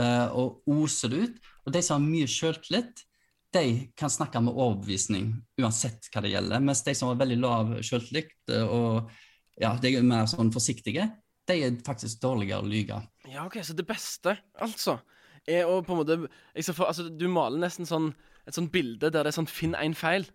uh, 0.00 0.28
og 0.34 0.66
oser 0.66 1.12
det 1.12 1.20
ut. 1.22 1.36
Og 1.66 1.76
de 1.76 1.82
som 1.82 2.00
har 2.00 2.08
mye 2.08 2.30
sjøltillit, 2.30 3.04
de 3.54 3.92
kan 3.96 4.10
snakke 4.10 4.42
med 4.42 4.56
overbevisning 4.56 5.30
uansett 5.62 6.10
hva 6.10 6.24
det 6.24 6.34
gjelder. 6.34 6.64
Mens 6.64 6.82
de 6.84 6.94
som 6.98 7.12
har 7.12 7.20
veldig 7.20 7.38
lav 7.40 7.70
sjøltillit 7.86 8.52
eh, 8.52 8.66
og 8.66 9.06
ja, 9.62 9.70
de 9.80 9.94
er 9.96 10.04
mer 10.04 10.26
sånn 10.28 10.50
forsiktige, 10.52 11.06
de 11.46 11.56
er 11.64 11.78
faktisk 11.86 12.20
dårligere 12.20 12.64
å 12.64 12.68
lyge. 12.68 12.98
Ja, 13.30 13.46
OK, 13.46 13.60
så 13.64 13.76
det 13.78 13.86
beste, 13.88 14.34
altså, 14.60 14.98
er 15.48 15.70
å 15.70 15.78
på 15.86 15.94
en 15.94 16.02
måte 16.02 16.72
for, 16.74 16.88
altså, 16.88 17.06
Du 17.08 17.28
maler 17.32 17.62
nesten 17.62 17.88
sånn 17.88 18.10
et 18.46 18.54
sånt 18.54 18.70
bilde 18.74 19.08
der 19.10 19.24
det 19.24 19.32
er 19.32 19.38
sånn 19.38 19.48
'finn 19.50 19.74
en 19.78 19.94
feil'. 19.94 20.28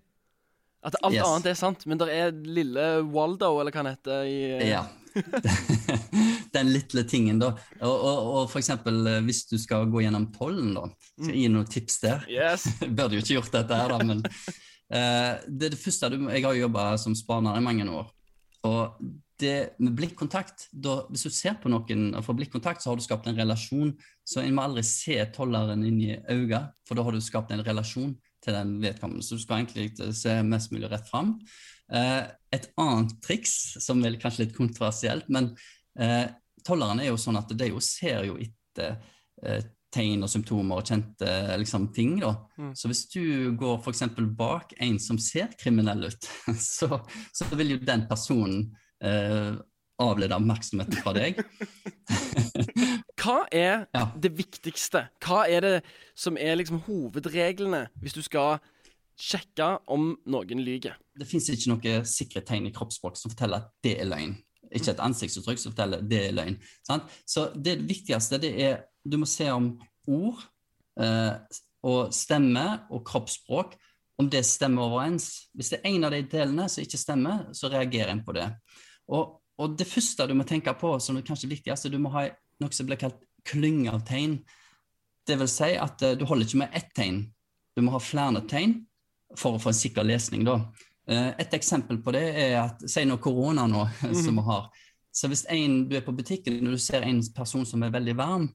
At 0.81 0.97
alt 1.03 1.13
Yes. 1.13 1.27
annet 1.27 1.51
er 1.51 1.57
sant, 1.59 1.85
men 1.85 1.99
det 2.01 2.09
er 2.09 2.31
lille 2.33 2.85
Waldo, 3.13 3.53
eller 3.61 3.73
hva 3.73 3.83
han 3.83 3.91
heter, 3.93 4.25
i 4.25 4.69
Ja. 4.71 4.87
Den 6.55 6.71
lille 6.71 7.03
tingen, 7.03 7.39
da. 7.41 7.51
Og, 7.81 7.91
og, 7.91 8.19
og 8.41 8.45
for 8.51 8.61
eksempel 8.61 9.01
eh, 9.07 9.19
hvis 9.27 9.43
du 9.49 9.57
skal 9.59 9.89
gå 9.91 10.03
gjennom 10.05 10.29
tollen, 10.35 10.73
da. 10.77 10.85
Skal 11.17 11.33
jeg 11.33 11.43
gi 11.43 11.51
noen 11.51 11.69
tips 11.69 11.99
der? 12.03 12.23
Yes. 12.31 12.65
Burde 12.97 13.17
jo 13.17 13.23
ikke 13.23 13.37
gjort 13.37 13.57
dette 13.59 13.81
her, 13.81 13.91
da, 13.93 13.99
men 14.07 14.23
uh, 14.25 15.33
det 15.47 15.67
er 15.67 15.75
det 15.75 15.81
første 15.81 16.09
du 16.13 16.17
Jeg 16.29 16.45
har 16.45 16.55
jo 16.55 16.65
jobba 16.65 16.87
som 17.01 17.17
spaner 17.17 17.59
i 17.59 17.65
mange 17.65 17.87
år. 17.91 18.09
Og 18.67 18.97
det 19.41 19.73
med 19.81 19.95
blikkontakt 19.97 20.67
da, 20.71 20.99
Hvis 21.09 21.25
du 21.25 21.33
ser 21.33 21.55
på 21.57 21.69
noen 21.71 22.11
og 22.13 22.25
får 22.25 22.37
blikkontakt, 22.37 22.83
så 22.83 22.91
har 22.91 22.99
du 22.99 23.05
skapt 23.05 23.27
en 23.29 23.37
relasjon. 23.37 23.93
Så 24.23 24.43
en 24.43 24.53
må 24.55 24.65
aldri 24.65 24.83
se 24.85 25.17
tolleren 25.35 25.85
inn 25.87 26.01
i 26.01 26.11
øynene, 26.29 26.67
for 26.87 26.97
da 26.97 27.05
har 27.05 27.15
du 27.15 27.23
skapt 27.23 27.51
en 27.53 27.63
relasjon 27.65 28.13
til 28.41 28.57
den 28.57 28.77
vedkommende. 28.81 29.25
Så 29.25 29.37
du 29.37 29.43
skal 29.43 29.61
egentlig 29.61 30.13
se 30.17 30.37
mest 30.45 30.71
mulig 30.73 30.89
rett 30.91 31.07
fram. 31.09 31.35
Eh, 31.93 32.23
et 32.55 32.69
annet 32.81 33.13
triks, 33.23 33.55
som 33.83 34.01
er 34.05 34.17
kanskje 34.21 34.45
litt 34.45 34.55
kontroversielt, 34.57 35.29
men 35.33 35.51
eh, 35.99 36.25
tolleren 36.65 37.03
er 37.03 37.11
jo 37.11 37.19
sånn 37.21 37.39
at 37.39 37.51
de 37.57 37.71
jo 37.71 37.81
ser 37.83 38.25
jo 38.29 38.37
etter 38.41 38.97
eh, 39.45 39.63
tegn 39.91 40.23
og 40.23 40.31
symptomer 40.31 40.79
og 40.79 40.87
kjente 40.87 41.31
liksom, 41.59 41.89
ting. 41.95 42.15
Da. 42.21 42.35
Mm. 42.57 42.71
Så 42.79 42.91
hvis 42.91 43.03
du 43.11 43.51
går 43.59 43.81
f.eks. 43.81 44.05
bak 44.37 44.75
en 44.79 45.01
som 45.03 45.19
ser 45.19 45.51
kriminell 45.59 46.07
ut, 46.07 46.31
så, 46.57 47.01
så 47.35 47.49
vil 47.59 47.75
jo 47.75 47.83
den 47.83 48.07
personen 48.09 48.69
eh, 49.03 49.51
avlede 50.01 50.37
oppmerksomheten 50.37 51.03
fra 51.03 51.13
deg. 51.17 51.43
Hva 53.21 53.45
er 53.53 53.85
Ja. 53.93 54.05
det 54.19 54.31
viktigste? 54.37 55.07
Hva 55.21 55.43
er 55.49 55.61
det 55.61 55.83
som 56.15 56.37
er 56.37 56.55
liksom 56.55 56.81
hovedreglene 56.87 57.87
hvis 58.01 58.13
du 58.17 58.21
skal 58.25 58.59
sjekke 59.19 59.79
om 59.87 60.15
noen 60.25 60.63
lyver? 60.63 60.95
Det 61.17 61.27
fins 61.29 61.49
ikke 61.49 61.69
noe 61.69 62.05
sikre 62.09 62.41
tegn 62.41 62.67
i 62.67 62.71
kroppsspråk 62.73 63.17
som 63.19 63.31
forteller 63.33 63.61
at 63.61 63.69
det 63.83 63.99
er 64.01 64.09
løgn. 64.09 64.37
Ikke 64.71 64.93
et 64.93 65.03
ansiktsuttrykk 65.03 65.59
som 65.59 65.73
forteller 65.73 65.99
at 66.01 66.09
det 66.09 66.21
er 66.29 66.33
løgn. 66.33 66.57
Sant? 66.87 67.03
Så 67.27 67.49
det 67.61 67.77
viktigste 67.87 68.39
det 68.41 68.53
er 68.59 68.83
du 69.05 69.17
må 69.17 69.25
se 69.25 69.49
om 69.51 69.73
ord 70.07 70.41
eh, 71.01 71.33
og 71.83 72.13
stemme 72.13 72.65
og 72.91 73.03
kroppsspråk 73.05 73.75
om 74.21 74.29
det 74.29 74.43
stemmer 74.45 74.85
overens. 74.85 75.47
Hvis 75.57 75.71
det 75.73 75.81
er 75.81 75.89
en 75.89 76.03
av 76.05 76.11
de 76.13 76.21
delene 76.29 76.67
som 76.69 76.83
ikke 76.83 76.99
stemmer, 77.01 77.47
så 77.57 77.69
reagerer 77.73 78.13
en 78.13 78.23
på 78.23 78.35
det. 78.37 78.47
Og, 79.09 79.41
og 79.57 79.77
det 79.77 79.87
første 79.89 80.27
du 80.29 80.35
må 80.37 80.45
tenke 80.47 80.73
på, 80.77 80.93
som 81.01 81.17
er 81.17 81.25
kanskje 81.25 81.49
viktigst, 81.49 81.85
er 81.85 81.93
du 81.93 81.97
må 81.99 82.13
ha 82.13 82.27
noe 82.61 82.73
som 82.75 82.87
blir 82.89 82.99
kalt 83.01 83.19
klynge 83.47 83.91
av 83.93 84.03
tegn. 84.07 84.39
Det 85.27 85.37
vil 85.41 85.49
si 85.49 85.71
at 85.77 86.01
eh, 86.05 86.15
du 86.17 86.25
holder 86.29 86.47
ikke 86.47 86.61
med 86.63 86.77
ett 86.77 86.91
tegn. 86.97 87.23
Du 87.75 87.81
må 87.85 87.93
ha 87.95 88.01
flere 88.03 88.41
tegn 88.49 88.79
for 89.39 89.55
å 89.57 89.61
få 89.63 89.71
en 89.71 89.77
sikker 89.79 90.03
lesning. 90.07 90.43
da. 90.47 90.59
Eh, 91.07 91.29
Et 91.41 91.53
eksempel 91.57 92.01
på 92.03 92.13
det 92.15 92.23
er 92.35 92.57
at 92.65 92.81
Si 92.89 93.03
nå 93.05 93.17
korona 93.23 93.67
nå, 93.69 93.85
som 94.23 94.39
vi 94.41 94.45
har. 94.47 94.69
Så 95.11 95.27
hvis 95.27 95.45
en, 95.51 95.85
du 95.89 95.97
er 95.97 96.05
på 96.05 96.13
butikken 96.15 96.61
og 96.67 96.77
du 96.77 96.79
ser 96.79 97.03
en 97.03 97.19
person 97.35 97.65
som 97.67 97.83
er 97.83 97.91
veldig 97.91 98.15
varm, 98.15 98.45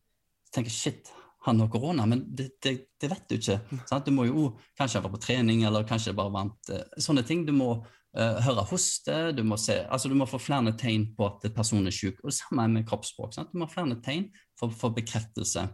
så 0.46 0.54
tenker 0.56 0.72
shit, 0.72 1.10
han 1.46 1.60
har 1.60 1.68
korona, 1.70 2.06
men 2.10 2.22
det, 2.34 2.48
det, 2.64 2.72
det 3.00 3.10
vet 3.12 3.26
du 3.28 3.34
ikke. 3.36 3.58
Sant? 3.86 4.06
Du 4.06 4.10
må 4.14 4.24
jo 4.26 4.46
kanskje 4.78 5.02
være 5.04 5.12
på 5.12 5.20
trening, 5.22 5.60
eller 5.68 5.84
kanskje 5.86 6.10
det 6.10 6.16
bare 6.18 6.32
varmt. 6.34 6.70
eh, 6.72 6.82
Sånne 6.98 7.22
ting. 7.28 7.44
Du 7.46 7.52
må 7.54 7.68
eh, 8.16 8.40
høre 8.46 8.64
hoste, 8.70 9.18
du 9.36 9.42
må, 9.46 9.58
se, 9.60 9.78
altså 9.92 10.10
du 10.10 10.16
må 10.18 10.26
få 10.28 10.40
flere 10.42 10.72
tegn 10.78 11.10
på 11.16 11.28
at 11.28 11.46
personen 11.56 11.90
er 11.90 11.94
syk. 11.94 12.18
Og 12.22 12.32
det 12.32 12.38
samme 12.38 12.64
er 12.64 12.72
med 12.72 12.88
kroppsspråk. 12.88 13.34
Sant? 13.36 13.52
Du 13.52 13.60
må 13.60 13.68
ha 13.68 13.72
flere 13.72 13.98
tegn 14.04 14.30
for, 14.58 14.72
for 14.74 14.96
bekreftelse. 14.96 15.66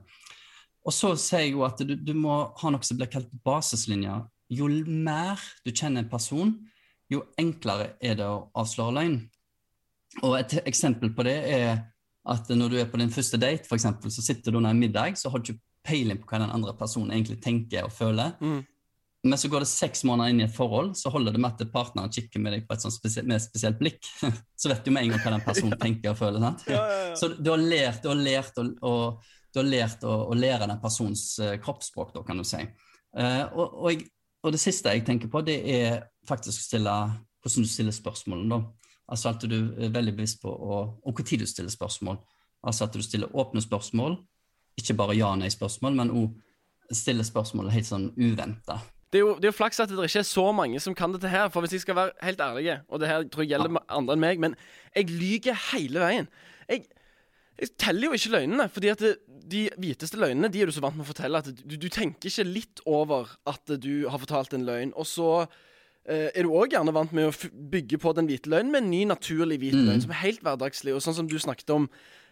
Og 0.82 0.94
så 0.94 1.12
sier 1.20 1.46
jeg 1.46 1.54
jo 1.54 1.64
at 1.66 1.80
du, 1.86 1.94
du 1.94 2.12
må 2.18 2.40
ha 2.58 2.72
noe 2.74 2.86
som 2.86 2.98
blir 2.98 3.10
kalt 3.10 3.30
basislinjer. 3.46 4.26
Jo 4.52 4.68
mer 4.86 5.40
du 5.64 5.70
kjenner 5.70 6.02
en 6.02 6.10
person, 6.10 6.56
jo 7.12 7.22
enklere 7.40 7.94
er 8.02 8.18
det 8.18 8.26
å 8.26 8.48
avsløre 8.58 8.96
løgn. 8.98 9.20
Og 10.26 10.36
et 10.36 10.58
eksempel 10.66 11.12
på 11.16 11.24
det 11.24 11.38
er 11.54 11.70
at 12.28 12.50
når 12.54 12.70
du 12.70 12.78
er 12.78 12.90
på 12.90 13.00
din 13.00 13.12
første 13.12 13.38
date, 13.40 13.66
for 13.66 13.78
eksempel, 13.78 14.12
så 14.12 14.22
sitter 14.22 14.52
du 14.52 14.60
under 14.60 14.74
en 14.74 14.82
middag, 14.82 15.16
så 15.18 15.30
har 15.32 15.40
du 15.40 15.52
ikke 15.52 15.62
peiling 15.86 16.20
på 16.20 16.28
hva 16.30 16.42
den 16.42 16.52
andre 16.54 16.74
personen 16.78 17.10
egentlig 17.14 17.40
tenker 17.42 17.88
og 17.88 17.94
føler. 17.94 18.36
Mm. 18.40 18.60
Men 19.22 19.38
så 19.38 19.48
går 19.48 19.62
det 19.62 19.70
seks 19.70 20.02
måneder 20.04 20.32
inn 20.32 20.40
i 20.42 20.44
et 20.48 20.54
forhold, 20.54 20.96
så 20.98 21.10
holder 21.14 21.36
det 21.36 21.40
med 21.44 21.54
at 21.54 21.68
partneren 21.70 22.10
kikker 22.10 22.42
med 22.42 22.56
deg 22.56 22.64
på 22.66 22.74
et 22.74 22.82
sånt 22.82 22.94
spesielt, 22.96 23.28
med 23.30 23.38
et 23.38 23.44
spesielt 23.44 23.78
blikk. 23.78 24.08
Så 24.58 24.70
vet 24.70 24.82
du 24.82 24.90
med 24.90 25.06
en 25.06 25.12
gang 25.12 25.22
hva 25.22 25.34
den 25.36 25.44
personen 25.46 25.78
tenker 25.78 26.10
og 26.10 26.18
føler. 26.18 26.42
sant? 26.42 26.64
Så 27.20 27.28
du 27.38 27.52
har 27.52 27.62
lært, 27.62 28.02
du 28.02 28.10
har 28.10 28.18
lært, 28.18 28.58
å, 28.58 28.66
og, 28.90 29.22
du 29.54 29.60
har 29.60 29.68
lært 29.68 30.02
å, 30.02 30.16
å 30.26 30.34
lære 30.34 30.66
den 30.66 30.80
persons 30.82 31.22
eh, 31.38 31.54
kroppsspråk, 31.62 32.10
da, 32.16 32.24
kan 32.26 32.42
du 32.42 32.46
si. 32.48 32.64
Uh, 33.14 33.46
og, 33.52 33.64
og, 33.68 33.88
jeg, 33.92 34.08
og 34.42 34.56
det 34.56 34.62
siste 34.62 34.90
jeg 34.90 35.04
tenker 35.06 35.30
på, 35.30 35.44
det 35.46 35.58
er 35.70 36.00
faktisk 36.26 36.58
å 36.58 36.66
stille, 36.66 36.94
hvordan 37.44 37.66
du 37.68 37.70
stiller 37.70 37.94
spørsmålene. 37.94 38.58
da. 38.58 38.92
Altså 39.12 39.30
at 39.30 39.46
du 39.46 39.58
er 39.78 39.94
veldig 39.94 40.16
bevisst 40.18 40.42
på 40.42 40.50
å, 40.50 40.82
og 40.98 41.22
tid 41.22 41.44
du 41.44 41.46
stiller 41.46 41.70
spørsmål. 41.70 42.18
Altså 42.66 42.88
at 42.88 42.98
du 42.98 43.02
stiller 43.06 43.30
åpne 43.38 43.62
spørsmål, 43.62 44.16
ikke 44.78 44.96
bare 44.98 45.18
ja-nei-spørsmål, 45.18 45.98
men 45.98 46.10
òg 46.16 46.96
stiller 46.96 47.26
spørsmål 47.26 47.70
helt 47.72 47.88
sånn 47.88 48.10
uventa. 48.18 48.78
Det 49.12 49.20
er, 49.20 49.26
jo, 49.26 49.34
det 49.36 49.44
er 49.44 49.50
jo 49.50 49.58
flaks 49.58 49.80
at 49.82 49.90
det 49.92 50.06
ikke 50.08 50.22
er 50.22 50.24
så 50.24 50.46
mange 50.56 50.80
som 50.80 50.94
kan 50.96 51.12
dette 51.12 51.28
her. 51.28 51.50
For 51.52 51.60
hvis 51.60 51.74
jeg 51.76 51.82
skal 51.84 51.98
være 51.98 52.14
helt 52.24 52.40
ærlig, 52.40 52.78
og 52.88 53.00
det 53.02 53.10
her 53.10 53.26
tror 53.28 53.44
jeg 53.44 53.50
gjelder 53.52 53.74
ja. 53.76 53.82
andre 53.92 54.16
enn 54.16 54.22
meg, 54.24 54.40
men 54.40 54.54
jeg 54.96 55.10
lyver 55.10 55.58
hele 55.72 56.00
veien. 56.00 56.28
Jeg, 56.70 56.86
jeg 57.60 57.74
teller 57.76 58.08
jo 58.08 58.16
ikke 58.16 58.32
løgnene, 58.32 58.68
fordi 58.72 58.88
at 58.88 59.04
det, 59.04 59.12
de 59.52 59.66
hviteste 59.76 60.16
løgnene 60.16 60.48
de 60.48 60.62
er 60.62 60.70
du 60.70 60.72
så 60.72 60.80
vant 60.80 60.96
med 60.96 61.04
å 61.04 61.10
fortelle 61.10 61.42
at 61.42 61.50
du, 61.52 61.76
du 61.76 61.88
tenker 61.92 62.30
ikke 62.30 62.48
litt 62.48 62.80
over 62.88 63.36
at 63.52 63.76
du 63.84 64.08
har 64.08 64.22
fortalt 64.22 64.56
en 64.56 64.64
løgn. 64.64 64.96
Og 64.96 65.06
så 65.06 65.28
eh, 66.08 66.30
er 66.32 66.46
du 66.48 66.54
òg 66.56 66.72
gjerne 66.72 66.96
vant 66.96 67.12
med 67.12 67.28
å 67.28 67.52
bygge 67.76 68.00
på 68.00 68.16
den 68.16 68.30
hvite 68.30 68.48
løgnen 68.48 68.72
med 68.72 68.84
en 68.86 68.92
ny, 68.96 69.04
naturlig 69.12 69.60
hvit 69.60 69.76
Mm. 69.76 69.86
løgn, 69.90 70.04
som 70.06 70.16
er 70.16 70.22
helt 70.24 70.40
hverdagslig. 70.40 70.96
Og 70.96 71.04
sånn 71.04 71.20
som 71.20 71.28
du 71.28 71.36
snakket 71.36 71.76
om 71.76 71.90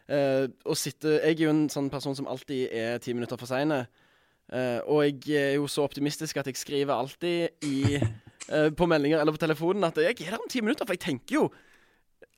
eh, 0.08 0.48
å 0.64 0.74
sitte 0.74 1.18
Jeg 1.20 1.36
er 1.36 1.44
jo 1.44 1.52
en 1.52 1.66
sånn 1.68 1.92
person 1.92 2.16
som 2.16 2.26
alltid 2.30 2.72
er 2.72 2.98
ti 3.04 3.12
minutter 3.12 3.36
for 3.36 3.50
seine. 3.50 3.84
Eh, 4.50 4.80
og 4.90 5.04
jeg 5.06 5.36
er 5.38 5.52
jo 5.60 5.68
så 5.70 5.84
optimistisk 5.86 6.40
at 6.40 6.48
jeg 6.50 6.58
skriver 6.58 6.90
alltid 6.94 7.66
i, 7.68 8.00
uh, 8.50 8.70
på 8.78 8.86
meldinger 8.90 9.20
eller 9.22 9.34
på 9.36 9.42
telefonen 9.44 9.84
at 9.86 9.98
jeg 10.02 10.16
er 10.26 10.32
der 10.34 10.42
om 10.42 10.48
ti 10.50 10.60
minutter. 10.64 10.86
For 10.88 10.96
jeg 10.96 11.04
tenker 11.04 11.36
jo, 11.36 11.44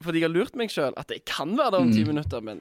fordi 0.02 0.20
jeg 0.20 0.28
har 0.28 0.34
lurt 0.34 0.56
meg 0.58 0.72
sjøl, 0.72 0.92
at 1.00 1.10
jeg 1.14 1.24
kan 1.28 1.54
være 1.56 1.72
der 1.76 1.86
om 1.86 1.92
ti 1.92 2.02
Mm. 2.04 2.08
minutter. 2.12 2.40
Men 2.44 2.60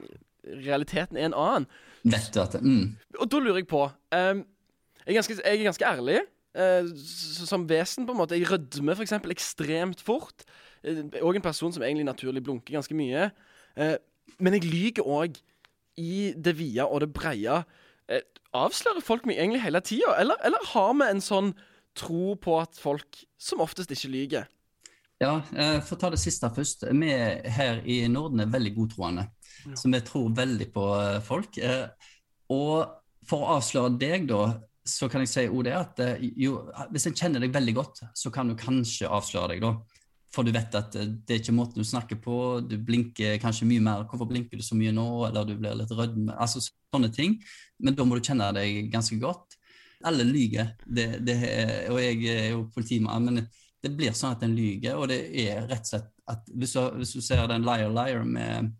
realiteten 0.64 1.16
er 1.20 1.28
en 1.28 1.36
annen. 1.36 1.66
Vet 2.04 2.30
du 2.34 2.40
at 2.40 2.52
det, 2.56 2.62
mm, 2.62 2.96
Og 3.20 3.28
da 3.30 3.38
lurer 3.38 3.60
jeg 3.60 3.68
på 3.70 3.84
um, 3.86 4.40
jeg, 5.04 5.12
er 5.12 5.18
ganske, 5.20 5.36
jeg 5.44 5.60
er 5.60 5.68
ganske 5.68 5.86
ærlig 5.86 6.18
uh, 6.56 6.88
som 7.46 7.68
vesen, 7.68 8.06
på 8.06 8.12
en 8.12 8.18
måte. 8.18 8.38
Jeg 8.38 8.50
rødmer 8.50 8.96
f.eks. 8.96 9.12
ekstremt 9.36 10.00
fort. 10.00 10.44
Òg 10.82 11.36
en 11.36 11.44
person 11.44 11.72
som 11.72 11.82
egentlig 11.82 12.04
naturlig 12.08 12.42
blunker 12.42 12.74
ganske 12.74 12.94
mye. 12.94 13.28
Men 14.42 14.54
jeg 14.56 14.64
lyver 14.66 15.06
òg 15.06 15.36
i 16.00 16.32
det 16.34 16.56
vide 16.58 16.86
og 16.86 17.00
det 17.04 17.12
breie. 17.14 17.60
Eh, 18.12 18.24
avslører 18.52 19.04
folk 19.04 19.24
meg 19.28 19.40
egentlig 19.40 19.62
hele 19.64 19.80
tida, 19.84 20.16
eller, 20.20 20.40
eller 20.44 20.72
har 20.74 20.92
vi 20.98 21.08
en 21.08 21.22
sånn 21.24 21.54
tro 21.96 22.34
på 22.40 22.56
at 22.60 22.76
folk 22.80 23.22
som 23.40 23.62
oftest 23.64 23.92
ikke 23.92 24.12
lyver? 24.12 24.50
Ja, 25.22 25.36
eh, 25.54 25.78
for 25.84 25.96
å 25.96 26.00
ta 26.00 26.10
det 26.10 26.20
siste 26.22 26.50
først. 26.52 26.86
Vi 26.90 27.12
her 27.56 27.80
i 27.86 28.02
Norden 28.10 28.42
er 28.42 28.50
veldig 28.50 28.74
godtroende. 28.74 29.28
Så 29.78 29.90
vi 29.92 30.00
tror 30.02 30.32
veldig 30.34 30.68
på 30.74 30.86
eh, 30.98 31.20
folk. 31.22 31.58
Eh, 31.62 31.86
og 32.50 32.96
for 33.28 33.44
å 33.44 33.56
avsløre 33.58 33.94
deg, 34.00 34.26
da, 34.32 34.56
så 34.88 35.06
kan 35.10 35.22
jeg 35.22 35.30
si 35.30 35.44
at 35.70 36.00
jo, 36.18 36.56
hvis 36.90 37.06
en 37.06 37.14
kjenner 37.14 37.44
deg 37.44 37.54
veldig 37.54 37.74
godt, 37.76 38.02
så 38.18 38.32
kan 38.34 38.50
du 38.50 38.56
kanskje 38.58 39.06
avsløre 39.06 39.54
deg, 39.54 39.62
da. 39.62 39.76
For 40.32 40.44
du 40.44 40.52
vet 40.54 40.74
at 40.78 40.94
eh, 40.96 41.06
det 41.26 41.34
er 41.36 41.40
ikke 41.42 41.54
måten 41.56 41.82
du 41.82 41.84
snakker 41.84 42.16
på, 42.24 42.36
du 42.68 42.76
blinker 42.80 43.38
kanskje 43.42 43.66
mye 43.68 43.82
mer. 43.84 44.04
Hvorfor 44.08 44.28
blinker 44.30 44.56
du 44.56 44.62
så 44.64 44.74
mye 44.78 44.92
nå? 44.96 45.06
Eller 45.28 45.44
du 45.48 45.56
blir 45.60 45.74
litt 45.76 45.90
rødme. 45.92 46.32
Altså 46.40 46.62
sånne 46.64 47.10
ting. 47.12 47.36
Men 47.80 47.94
da 47.98 48.04
må 48.08 48.16
du 48.16 48.24
kjenne 48.24 48.48
deg 48.56 48.88
ganske 48.92 49.18
godt. 49.20 49.58
Alle 50.04 50.24
lyver, 50.26 50.72
er- 50.96 51.90
og 51.92 51.98
jeg 52.02 52.24
er 52.26 52.48
jo 52.56 52.64
politimann, 52.74 53.24
men 53.28 53.44
det 53.82 53.92
blir 53.96 54.10
sånn 54.14 54.32
at 54.36 54.42
en 54.42 54.54
lyver, 54.56 54.96
og 54.98 55.08
det 55.10 55.20
er 55.44 55.66
rett 55.70 55.84
og 55.84 55.90
slett 55.92 56.08
at 56.32 56.48
hvis 56.54 56.72
du, 56.74 56.80
hvis 56.98 57.12
du 57.16 57.20
ser 57.20 57.46
den 57.50 57.62
Liar 57.66 57.90
Liar 57.90 58.24
med 58.24 58.72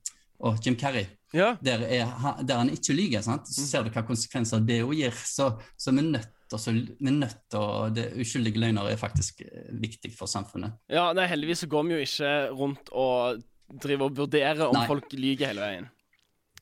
og 0.43 0.59
Jim 0.65 0.75
Carrey, 0.77 1.07
Ja. 1.33 1.57
der, 1.63 1.81
er, 1.87 2.43
der 2.43 2.59
han 2.59 2.71
ikke 2.71 2.93
lyver, 2.95 3.23
så 3.23 3.39
ser 3.47 3.85
du 3.85 3.91
hva 3.91 4.03
konsekvenser 4.07 4.61
det 4.67 4.81
òg 4.83 4.95
gir. 4.99 5.13
Så, 5.15 5.53
så 5.79 5.93
vi 5.95 6.03
er 6.03 6.11
nødt 6.11 6.29
til 6.53 6.61
å- 6.61 6.97
vi 7.01 7.09
er 7.09 7.17
nødt 7.17 7.39
til 7.51 7.59
å 7.61 7.89
det 7.95 8.05
Uskyldige 8.21 8.61
løgner 8.61 8.91
er 8.93 9.01
faktisk 9.01 9.41
eh, 9.47 9.71
viktig 9.81 10.13
for 10.17 10.27
samfunnet. 10.31 10.77
ja, 10.93 11.13
nei, 11.17 11.27
heldigvis 11.31 11.65
så 11.65 11.71
går 11.73 11.89
vi 11.89 11.97
jo 11.97 12.05
ikke 12.07 12.33
rundt 12.61 12.93
og 12.93 13.43
driver 13.83 14.05
og 14.11 14.17
vurderer 14.17 14.67
om 14.69 14.75
Nei. 14.77 14.87
folk 14.87 15.13
lyver 15.17 15.47
hele 15.53 15.61
veien. 15.65 15.91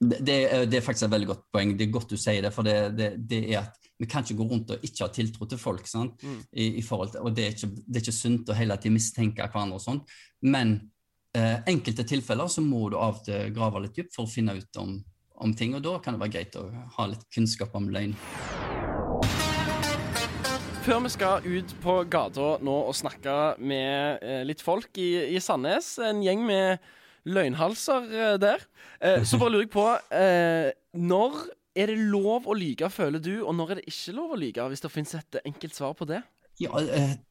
Det, 0.01 0.19
det, 0.25 0.37
er, 0.53 0.65
det 0.71 0.79
er 0.79 0.85
faktisk 0.87 1.09
et 1.09 1.13
veldig 1.13 1.27
godt 1.29 1.43
poeng. 1.53 1.77
Det 1.77 1.85
er 1.89 1.93
godt 1.93 2.09
du 2.15 2.17
sier 2.17 2.41
det, 2.47 2.53
for 2.55 2.63
det, 2.65 2.77
det, 2.97 3.09
det 3.29 3.41
er 3.51 3.59
at 3.65 3.77
vi 4.01 4.07
kan 4.09 4.23
ikke 4.25 4.37
gå 4.39 4.47
rundt 4.49 4.71
og 4.73 4.85
ikke 4.87 5.05
ha 5.05 5.11
tiltro 5.13 5.45
til 5.51 5.59
folk. 5.61 5.87
Sant? 5.91 6.23
Mm. 6.25 6.39
I, 6.55 6.69
i 6.79 6.83
til, 6.87 7.21
og 7.21 7.35
det 7.37 7.45
er, 7.45 7.53
ikke, 7.53 7.69
det 7.85 7.99
er 7.99 8.07
ikke 8.07 8.17
sunt 8.17 8.49
å 8.49 8.57
hele 8.57 8.79
tiden 8.81 8.97
mistenke 8.97 9.45
hverandre 9.45 9.77
og 9.77 9.85
sånn. 9.85 10.01
Men 10.49 10.77
eh, 11.37 11.59
enkelte 11.69 12.07
tilfeller 12.09 12.49
så 12.49 12.65
må 12.65 12.89
du 12.89 12.97
av 12.97 13.19
og 13.21 13.25
til 13.27 13.53
grave 13.53 13.83
litt 13.85 13.95
dypt 13.99 14.15
for 14.17 14.25
å 14.25 14.31
finne 14.33 14.57
ut 14.57 14.81
om, 14.81 14.97
om 15.45 15.53
ting, 15.55 15.75
og 15.77 15.83
da 15.85 15.99
kan 16.01 16.15
det 16.17 16.21
være 16.25 16.37
greit 16.39 16.57
å 16.57 16.69
ha 16.97 17.07
litt 17.11 17.27
kunnskap 17.35 17.75
om 17.77 17.91
løgn. 17.93 18.17
Før 20.81 21.03
vi 21.05 21.11
skal 21.13 21.45
ut 21.45 21.73
på 21.83 21.95
gata 22.09 22.55
nå 22.65 22.75
og 22.89 22.95
snakke 22.97 23.33
med 23.61 24.23
eh, 24.25 24.41
litt 24.49 24.63
folk 24.65 24.97
i, 24.97 25.11
i 25.37 25.41
Sandnes, 25.43 25.93
en 26.01 26.23
gjeng 26.25 26.41
med 26.49 26.81
løgnhalser 27.29 28.07
eh, 28.09 28.37
der, 28.41 28.65
eh, 29.05 29.21
så 29.29 29.37
bare 29.37 29.53
lurer 29.53 29.67
jeg 29.67 29.73
på 29.75 29.85
Når 31.05 31.37
er 31.77 31.93
det 31.93 31.99
lov 32.15 32.49
å 32.49 32.57
lyge, 32.57 32.89
føler 32.89 33.21
du, 33.21 33.43
og 33.45 33.53
når 33.59 33.75
er 33.75 33.81
det 33.83 33.93
ikke 33.93 34.17
lov 34.17 34.33
å 34.33 34.41
lyge? 34.41 34.69
Hvis 34.73 34.81
det 34.81 34.93
finnes 34.95 35.15
et 35.21 35.41
enkelt 35.45 35.77
svar 35.77 35.93
på 35.99 36.09
det? 36.09 36.23
Ja, 36.61 36.73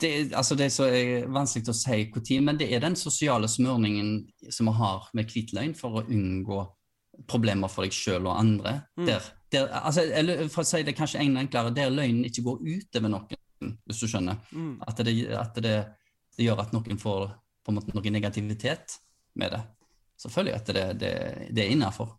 det, 0.02 0.14
altså 0.30 0.58
det 0.58 0.70
er 0.70 0.76
så 0.78 0.88
vanskelig 1.34 1.74
å 1.74 1.78
si 1.78 2.04
når, 2.06 2.46
men 2.46 2.62
det 2.62 2.70
er 2.70 2.86
den 2.86 2.98
sosiale 2.98 3.50
smørningen 3.50 4.28
som 4.54 4.70
vi 4.70 4.78
har 4.78 5.10
med 5.18 5.34
hvit 5.34 5.58
løgn 5.58 5.74
for 5.78 6.00
å 6.00 6.06
unngå 6.06 6.68
problemer 7.28 7.72
for 7.72 7.86
deg 7.86 7.96
sjøl 7.96 8.28
og 8.28 8.38
andre. 8.38 8.80
Mm. 9.00 9.10
Der, 9.10 9.28
der, 9.52 9.68
altså, 9.82 10.06
eller 10.06 10.48
for 10.52 10.64
å 10.64 10.70
si 10.70 10.82
det 10.86 10.96
kanskje 10.98 11.24
enda 11.24 11.44
enklere, 11.44 11.74
der 11.76 11.92
løgnen 11.94 12.28
ikke 12.30 12.46
går 12.46 12.64
utover 12.64 13.12
noen, 13.12 13.39
hvis 13.60 14.02
du 14.04 14.08
skjønner. 14.08 14.40
Mm. 14.52 14.78
At, 14.88 15.04
det, 15.06 15.16
at 15.36 15.60
det, 15.64 15.76
det 16.38 16.48
gjør 16.48 16.64
at 16.64 16.74
noen 16.76 17.02
får 17.02 17.28
på 17.66 17.74
en 17.74 17.80
måte 17.80 17.96
noe 17.96 18.14
negativitet 18.14 19.00
med 19.40 19.54
det. 19.56 19.62
Jeg 20.20 20.52
at 20.52 20.72
det, 20.76 20.86
det, 21.00 21.14
det 21.56 21.64
er 21.64 21.72
innafor. 21.72 22.18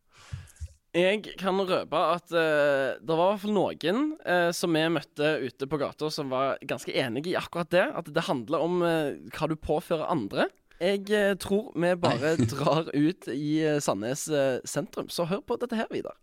Jeg 0.90 1.36
kan 1.38 1.60
røpe 1.62 1.98
at 2.16 2.32
uh, 2.34 2.96
det 2.98 3.14
var 3.14 3.28
i 3.28 3.34
hvert 3.34 3.42
fall 3.44 3.54
noen 3.54 4.00
uh, 4.24 4.50
som 4.56 4.74
vi 4.74 4.82
møtte 4.90 5.36
ute 5.44 5.68
på 5.70 5.78
gata, 5.78 6.10
som 6.10 6.32
var 6.32 6.58
ganske 6.66 6.90
enige 6.90 7.30
i 7.30 7.36
akkurat 7.38 7.70
det. 7.70 7.86
At 7.94 8.10
det 8.10 8.26
handler 8.26 8.64
om 8.64 8.82
uh, 8.82 9.14
hva 9.36 9.50
du 9.50 9.54
påfører 9.54 10.10
andre. 10.10 10.48
Jeg 10.80 11.36
tror 11.44 11.74
vi 11.76 11.92
bare 12.00 12.34
drar 12.54 12.88
ut 12.88 13.28
i 13.28 13.60
Sandnes 13.84 14.24
sentrum, 14.64 15.12
så 15.12 15.28
hør 15.28 15.44
på 15.44 15.60
dette 15.60 15.76
her, 15.76 15.90
Vidar. 15.92 16.16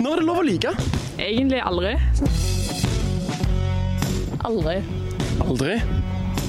Når 0.00 0.16
er 0.16 0.22
det 0.22 0.30
lov 0.30 0.40
å 0.40 0.46
like 0.48 0.72
Egentlig 1.20 1.60
aldri. 1.60 1.98
Aldri. 4.46 4.78
Aldri. 5.42 5.80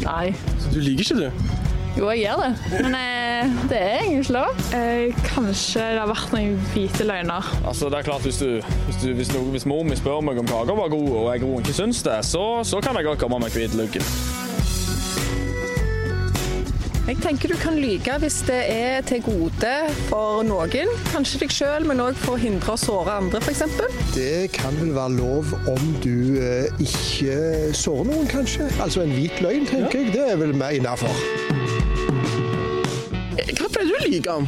Nei. 0.03 0.33
Så 0.61 0.73
du 0.73 0.79
liker 0.83 1.05
ikke, 1.05 1.25
du? 1.25 1.55
Jo, 1.97 2.09
jeg 2.13 2.21
gjør 2.21 2.41
det. 2.43 2.49
Men 2.85 2.95
eh, 2.95 3.55
det 3.69 3.79
er 3.79 3.95
egentlig 3.97 4.19
ikke 4.23 4.35
lov. 4.37 4.59
Eh, 4.77 5.23
kanskje 5.25 5.85
det 5.95 5.99
har 5.99 6.11
vært 6.11 6.35
noen 6.35 6.59
hvite 6.73 7.07
løgner. 7.09 7.49
Altså, 7.65 7.89
det 7.89 7.99
er 7.99 8.07
klart, 8.11 8.27
Hvis, 8.27 8.37
du, 8.43 8.59
hvis, 8.85 9.01
du, 9.01 9.07
hvis, 9.17 9.33
hvis 9.55 9.65
mor 9.69 9.83
mi 9.87 9.97
spør 9.99 10.21
meg 10.23 10.39
om 10.39 10.47
kaka 10.47 10.77
var 10.77 10.93
god, 10.93 11.09
og 11.09 11.31
jeg 11.33 11.49
ikke 11.63 11.79
syns 11.81 12.03
det, 12.05 12.19
så, 12.29 12.45
så 12.63 12.81
kan 12.83 12.95
jeg 12.95 13.09
godt 13.09 13.19
komme 13.25 13.41
med 13.41 13.55
hvit 13.57 13.75
luggen. 13.79 14.05
Jeg 17.09 17.17
tenker 17.23 17.49
du 17.49 17.55
kan 17.57 17.73
lyge 17.73 18.13
hvis 18.21 18.35
det 18.45 18.57
er 18.69 18.99
til 19.01 19.23
gode 19.25 19.69
for 20.11 20.43
noen. 20.45 20.91
Kanskje 21.09 21.39
deg 21.41 21.53
sjøl, 21.55 21.87
men 21.89 22.03
òg 22.03 22.19
for 22.21 22.35
å 22.35 22.37
hindre 22.37 22.75
å 22.75 22.77
såre 22.77 23.15
andre, 23.17 23.39
f.eks. 23.41 23.63
Det 24.13 24.51
kan 24.53 24.77
vel 24.77 24.91
være 24.93 25.15
lov 25.15 25.55
om 25.71 25.87
du 26.03 26.37
eh, 26.37 26.69
ikke 26.85 27.73
sårer 27.73 28.11
noen, 28.11 28.29
kanskje. 28.29 28.67
Altså 28.77 29.01
en 29.01 29.15
hvit 29.15 29.41
løgn, 29.41 29.65
tenker 29.71 30.03
jeg. 30.03 30.13
Det 30.13 30.27
er 30.35 30.37
vel 30.37 30.53
mer 30.53 30.77
innafor. 30.77 31.09
Hva 33.57 33.71
pleier 33.73 33.89
du 33.89 33.97
å 33.97 34.03
lyge 34.05 34.37
om? 34.43 34.45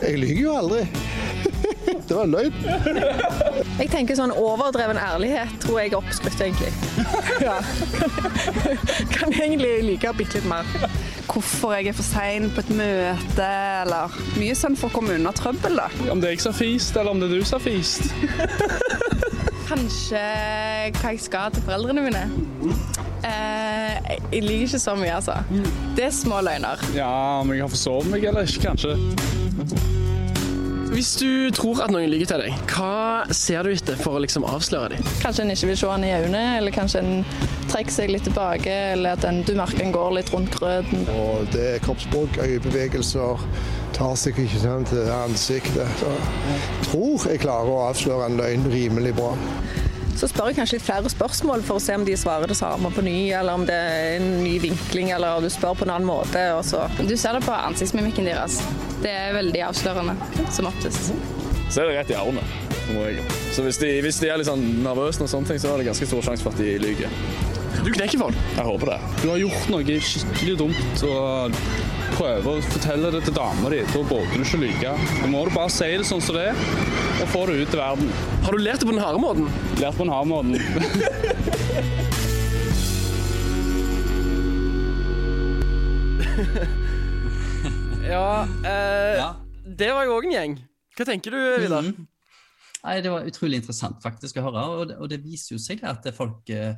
Jeg 0.00 0.16
lyver 0.24 0.42
jo 0.46 0.56
aldri. 0.56 0.82
Det 2.08 2.16
var 2.16 2.24
en 2.24 2.32
løgn. 2.32 2.56
Jeg 3.76 3.92
tenker 3.92 4.16
sånn 4.16 4.32
overdreven 4.32 4.96
ærlighet 5.04 5.60
tror 5.60 5.82
jeg 5.82 5.92
er 5.92 6.00
oppskrytt, 6.00 6.40
egentlig. 6.48 6.72
Ja. 7.44 7.60
Kan 9.18 9.36
egentlig 9.36 9.82
like 9.84 10.16
bitte 10.16 10.40
litt 10.40 10.48
mer. 10.48 10.64
Hvorfor 11.28 11.74
jeg 11.76 11.90
er 11.90 11.96
for 11.96 12.06
sein 12.06 12.48
på 12.54 12.62
et 12.64 12.70
møte, 12.78 13.48
eller 13.82 14.14
mye 14.38 14.56
sånn 14.56 14.76
for 14.78 14.90
å 14.90 14.96
komme 14.96 15.18
unna 15.18 15.32
trøbbel, 15.36 15.78
da. 15.78 15.88
Om 16.12 16.22
det 16.22 16.30
er 16.30 16.36
jeg 16.36 16.44
som 16.44 16.54
har 16.54 16.60
fist, 16.60 16.96
eller 16.96 17.14
om 17.14 17.20
det 17.22 17.28
er 17.28 17.36
du 17.36 17.44
som 17.48 17.58
har 17.58 17.64
fist. 17.66 18.08
Kanskje 19.68 20.22
hva 20.96 21.12
jeg 21.12 21.20
skal 21.20 21.52
til 21.52 21.66
foreldrene 21.66 22.06
mine. 22.06 22.24
Eh, 23.26 24.14
jeg 24.32 24.44
liker 24.46 24.64
ikke 24.70 24.80
så 24.80 24.94
mye, 24.96 25.18
altså. 25.18 25.36
Det 25.96 26.08
er 26.08 26.14
små 26.14 26.40
løgner. 26.46 26.80
Ja, 26.96 27.12
om 27.42 27.52
jeg 27.52 27.64
har 27.66 27.72
forsovet 27.72 28.08
meg 28.14 28.24
eller 28.30 28.48
ikke, 28.48 28.70
kanskje. 28.70 28.96
Hvis 30.88 31.12
du 31.20 31.50
tror 31.54 31.84
at 31.84 31.92
noen 31.92 32.08
lyver 32.10 32.30
til 32.30 32.40
deg, 32.42 32.54
hva 32.72 33.28
ser 33.36 33.68
du 33.68 33.74
etter 33.74 33.98
for 34.00 34.16
å 34.16 34.22
liksom 34.24 34.46
avsløre 34.48 34.96
dem? 34.96 35.10
Kanskje 35.22 35.44
en 35.44 35.52
ikke 35.52 35.68
vil 35.70 35.78
se 35.78 35.90
han 35.92 36.06
i 36.06 36.14
øynene, 36.16 36.44
eller 36.58 36.74
kanskje 36.74 37.04
en 37.04 37.12
trekker 37.70 37.94
seg 37.94 38.12
litt 38.12 38.24
tilbake, 38.28 38.74
eller 38.94 39.18
at 39.18 39.26
en, 39.28 39.42
du 39.46 39.54
merker 39.58 39.82
den 39.82 39.94
går 39.94 40.14
litt 40.18 40.32
rundt 40.34 40.54
grøten. 40.56 41.04
Og 41.14 41.48
det 41.54 41.64
er 41.74 41.82
kroppsspråk, 41.84 42.40
øyebevegelser, 42.44 43.44
tar 43.96 44.14
seg 44.20 44.38
ikke 44.44 44.62
sånn 44.62 44.86
til 44.88 45.10
ansiktet. 45.12 46.00
Så 46.00 46.12
jeg 46.12 46.88
tror 46.88 47.28
jeg 47.32 47.42
klarer 47.44 47.72
å 47.74 47.82
avsløre 47.88 48.28
en 48.28 48.38
løgn 48.40 48.68
rimelig 48.72 49.14
bra. 49.18 49.32
Så 50.18 50.26
spør 50.26 50.48
jeg 50.50 50.56
kanskje 50.58 50.80
litt 50.80 50.82
flere 50.82 51.10
spørsmål 51.12 51.60
for 51.62 51.78
å 51.78 51.82
se 51.82 51.94
om 51.94 52.02
de 52.06 52.16
svarer 52.18 52.50
det 52.50 52.56
samme 52.58 52.90
på 52.90 53.04
ny, 53.06 53.30
eller 53.38 53.54
om 53.54 53.66
det 53.68 53.76
er 53.76 54.16
en 54.16 54.32
ny 54.42 54.56
vinkling, 54.64 55.12
eller 55.14 55.38
om 55.38 55.44
du 55.46 55.50
spør 55.52 55.76
på 55.78 55.86
en 55.86 55.92
annen 55.94 56.08
måte. 56.08 56.42
Og 56.58 56.64
så. 56.66 56.88
Du 56.98 57.14
ser 57.14 57.38
det 57.38 57.44
på 57.46 57.54
ansiktsmimikken 57.54 58.26
deres. 58.26 58.58
Det 59.04 59.12
er 59.14 59.36
veldig 59.36 59.62
avslørende, 59.68 60.16
som 60.50 60.66
oftest. 60.72 61.12
Så 61.68 61.84
er 61.84 61.92
det 61.92 62.00
rett 62.00 62.10
i 62.10 62.18
armene. 62.18 62.42
Så 63.52 63.62
hvis 63.62 63.78
de, 63.78 63.92
hvis 64.02 64.18
de 64.22 64.30
er 64.32 64.40
litt 64.40 64.48
sånn 64.48 64.64
nervøse, 64.82 65.20
og 65.22 65.30
sånne 65.30 65.52
ting, 65.52 65.62
så 65.62 65.74
er 65.74 65.82
det 65.82 65.90
ganske 65.90 66.08
stor 66.08 66.24
sjanse 66.24 66.42
for 66.42 66.56
at 66.56 66.62
de 66.64 66.78
lyver. 66.82 67.14
Du 67.88 67.94
knekker 67.96 68.20
folk. 68.20 68.36
Jeg 68.52 68.64
håper 68.66 68.90
det. 68.90 68.96
Du 69.22 69.30
har 69.30 69.38
gjort 69.40 69.68
noe 69.72 69.94
skikkelig 70.04 70.56
dumt, 70.60 71.04
og 71.08 71.54
prøver 72.18 72.48
å 72.50 72.64
fortelle 72.66 73.12
det 73.14 73.22
til 73.24 73.32
dama 73.38 73.70
di. 73.72 73.78
Da 73.94 74.02
burde 74.10 74.28
du 74.36 74.44
ikke 74.44 74.60
lyve. 74.60 74.92
Da 75.22 75.30
må 75.32 75.40
du 75.48 75.54
bare 75.54 75.72
si 75.72 75.88
det 75.94 76.04
sånn 76.04 76.20
som 76.20 76.36
det 76.36 76.50
er, 76.50 76.60
og 77.22 77.32
få 77.32 77.46
det 77.48 77.62
ut 77.62 77.72
i 77.72 77.80
verden. 77.80 78.12
Har 78.44 78.52
du 78.52 78.60
lært 78.60 78.84
det 78.84 78.90
på 78.90 78.92
den 78.92 79.00
harde 79.00 79.22
måten? 79.24 79.48
Lært 79.80 79.96
på 79.96 80.04
den 80.04 80.12
harde 80.12 80.28
måten. 80.28 80.52
Ja, 88.08 88.46
eh, 88.64 89.16
Ja. 89.18 89.34
det 89.64 89.90
var 89.92 90.04
jo 90.04 90.18
òg 90.18 90.28
en 90.28 90.32
gjeng. 90.36 90.54
Hva 90.96 91.04
tenker 91.08 91.30
du, 91.34 91.40
Vidar? 91.62 91.82
Mm. 91.88 92.06
Nei, 92.84 93.00
Det 93.02 93.10
var 93.10 93.26
utrolig 93.26 93.58
interessant 93.60 94.00
faktisk 94.02 94.36
å 94.38 94.44
høre, 94.46 94.62
og 94.78 94.88
det, 94.88 94.96
og 94.98 95.08
det 95.10 95.18
viser 95.24 95.56
jo 95.56 95.58
seg 95.62 95.82
at 95.84 96.06
folk 96.14 96.48
eh, 96.50 96.74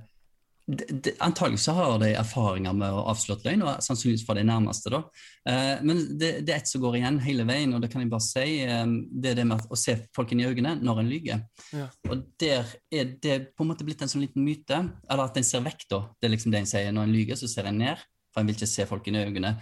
Antagelig 1.19 1.61
så 1.65 1.73
har 1.75 1.99
de 2.03 2.11
erfaringer 2.15 2.75
med 2.77 2.95
å 2.95 3.03
avsløre 3.11 3.43
løgn, 3.47 3.65
og 3.65 3.83
sannsynligvis 3.85 4.23
for 4.27 4.39
de 4.39 4.45
nærmeste. 4.47 4.93
da. 4.93 5.01
Eh, 5.49 5.83
men 5.87 6.03
det, 6.21 6.31
det 6.47 6.55
er 6.55 6.61
ett 6.61 6.71
som 6.71 6.83
går 6.85 6.99
igjen 7.01 7.19
hele 7.25 7.47
veien, 7.49 7.73
og 7.75 7.83
det 7.83 7.91
kan 7.93 8.05
jeg 8.05 8.11
bare 8.13 8.25
si. 8.25 8.45
Eh, 8.63 8.95
det 9.11 9.33
er 9.33 9.41
det 9.41 9.47
med 9.51 9.67
å 9.67 9.79
se 9.79 9.97
folk 10.17 10.33
inn 10.33 10.45
i 10.45 10.47
øynene 10.47 10.77
når 10.79 11.03
en 11.03 11.11
lyver. 11.11 11.45
Ja. 11.75 11.89
Og 12.09 12.25
der 12.41 12.71
er 12.93 13.13
det 13.23 13.39
på 13.57 13.67
en 13.67 13.73
måte 13.73 13.87
blitt 13.89 14.05
en 14.05 14.13
sånn 14.13 14.25
liten 14.25 14.47
myte, 14.47 14.83
eller 15.09 15.27
at 15.27 15.41
en 15.41 15.47
ser 15.47 15.65
vekk, 15.67 15.87
da. 15.91 16.03
Det 16.21 16.29
er 16.29 16.35
liksom 16.37 16.55
det 16.55 16.63
en 16.63 16.73
sier. 16.73 16.95
Når 16.95 17.09
en 17.09 17.15
lyver, 17.19 17.41
så 17.41 17.51
ser 17.51 17.71
en 17.71 17.81
ned, 17.81 18.09
for 18.31 18.43
en 18.43 18.51
vil 18.51 18.59
ikke 18.59 18.71
se 18.71 18.87
folk 18.91 19.11
inn 19.11 19.19
i 19.19 19.25
øynene. 19.27 19.55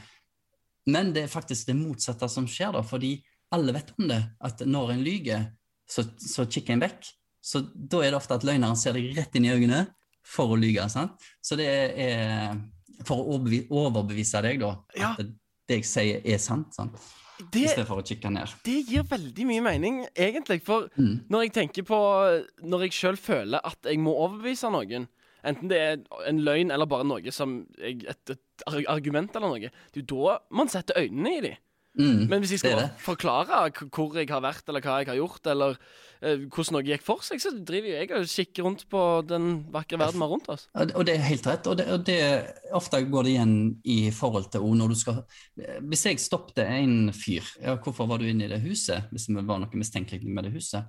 Men 0.89 1.13
det 1.15 1.27
er 1.27 1.33
faktisk 1.33 1.69
det 1.69 1.77
motsatte 1.79 2.29
som 2.33 2.49
skjer, 2.49 2.75
da, 2.77 2.85
fordi 2.85 3.19
alle 3.55 3.73
vet 3.77 3.95
om 3.97 4.09
det. 4.11 4.23
At 4.45 4.65
når 4.67 4.97
en 4.97 5.07
lyver, 5.07 5.53
så, 5.89 6.05
så 6.21 6.45
kikker 6.45 6.77
en 6.77 6.85
vekk. 6.85 7.15
Så 7.45 7.63
da 7.73 8.03
er 8.03 8.13
det 8.13 8.19
ofte 8.19 8.37
at 8.37 8.45
løgneren 8.45 8.77
ser 8.77 8.97
deg 8.97 9.15
rett 9.17 9.37
inn 9.39 9.47
i 9.49 9.55
øynene 9.55 9.87
for 10.29 10.53
å 10.55 10.59
lyge. 10.61 10.85
sant? 10.93 11.13
Så 11.43 11.57
det 11.59 11.69
er 11.97 12.59
for 13.07 13.23
å 13.25 13.39
overbevise 13.71 14.43
deg, 14.45 14.61
da, 14.61 14.75
Ja. 14.97 15.13
at 15.19 15.27
det 15.69 15.81
jeg 15.81 15.85
sier, 15.89 16.21
er 16.25 16.39
sant. 16.43 16.75
sant? 16.75 16.97
Det, 17.55 17.69
for 17.87 18.01
å 18.01 18.03
kikke 18.03 18.33
ned. 18.35 18.51
det 18.67 18.81
gir 18.89 19.05
veldig 19.07 19.45
mye 19.47 19.63
mening, 19.63 20.01
egentlig. 20.17 20.61
For 20.67 20.89
Mm. 20.99 21.21
når 21.31 21.43
jeg 21.45 21.53
tenker 21.53 21.83
på 21.87 21.99
Når 22.65 22.81
jeg 22.83 22.91
sjøl 22.93 23.17
føler 23.17 23.61
at 23.65 23.79
jeg 23.85 23.99
må 24.03 24.11
overbevise 24.19 24.71
noen, 24.73 25.07
enten 25.45 25.69
det 25.71 25.79
er 25.79 25.97
en 26.27 26.41
løgn 26.43 26.73
eller 26.75 26.87
bare 26.87 27.05
noe 27.07 27.31
som 27.31 27.65
jeg, 27.79 28.03
et, 28.09 28.31
et 28.31 28.65
argument 28.89 29.31
eller 29.37 29.49
noe, 29.55 29.61
det 29.95 30.03
er 30.03 30.03
jo 30.03 30.27
da 30.27 30.39
man 30.51 30.67
setter 30.69 30.95
øynene 30.99 31.37
i 31.39 31.41
dem. 31.41 31.57
Mm, 31.99 32.29
Men 32.31 32.43
hvis 32.43 32.53
jeg 32.55 32.61
skal 32.63 32.85
forklare 33.03 33.73
hvor 33.91 34.15
jeg 34.15 34.29
har 34.31 34.43
vært, 34.45 34.69
eller 34.71 34.85
hva 34.85 35.01
jeg 35.01 35.09
har 35.11 35.19
gjort, 35.19 35.49
eller 35.51 35.75
eh, 36.23 36.45
hvordan 36.47 36.77
noe 36.77 36.87
gikk 36.87 37.03
for 37.03 37.25
seg, 37.27 37.43
så 37.43 37.51
driver 37.57 37.91
jeg 37.91 38.13
og 38.15 38.29
kikker 38.31 38.67
rundt 38.67 38.85
på 38.93 39.03
den 39.27 39.49
vakre 39.75 39.99
verden 39.99 40.21
vi 40.21 40.27
har 40.27 40.33
rundt 40.33 40.51
oss. 40.55 40.69
Og 40.79 41.03
det 41.09 41.17
er 41.17 41.27
helt 41.27 41.51
rett. 41.51 41.67
Og 41.67 41.81
det, 41.81 41.89
og 41.91 42.07
det 42.07 42.21
ofte 42.79 43.03
går 43.03 43.27
det 43.27 43.35
igjen 43.35 43.59
i 43.83 43.99
forhold 44.15 44.51
til 44.55 44.67
når 44.79 44.95
du 44.95 44.97
skal 45.01 45.21
Hvis 45.89 46.07
jeg 46.07 46.23
stoppet 46.23 46.63
en 46.65 47.13
fyr, 47.17 47.47
ja, 47.65 47.75
hvorfor 47.83 48.07
var 48.11 48.23
du 48.23 48.29
inne 48.31 48.47
i 48.47 48.53
det 48.53 48.63
huset? 48.63 49.11
Hvis 49.11 49.27
det 49.27 49.47
var 49.49 49.59
noe 49.59 49.83
mistenkelig 49.83 50.23
med 50.27 50.47
det 50.47 50.55
huset. 50.55 50.87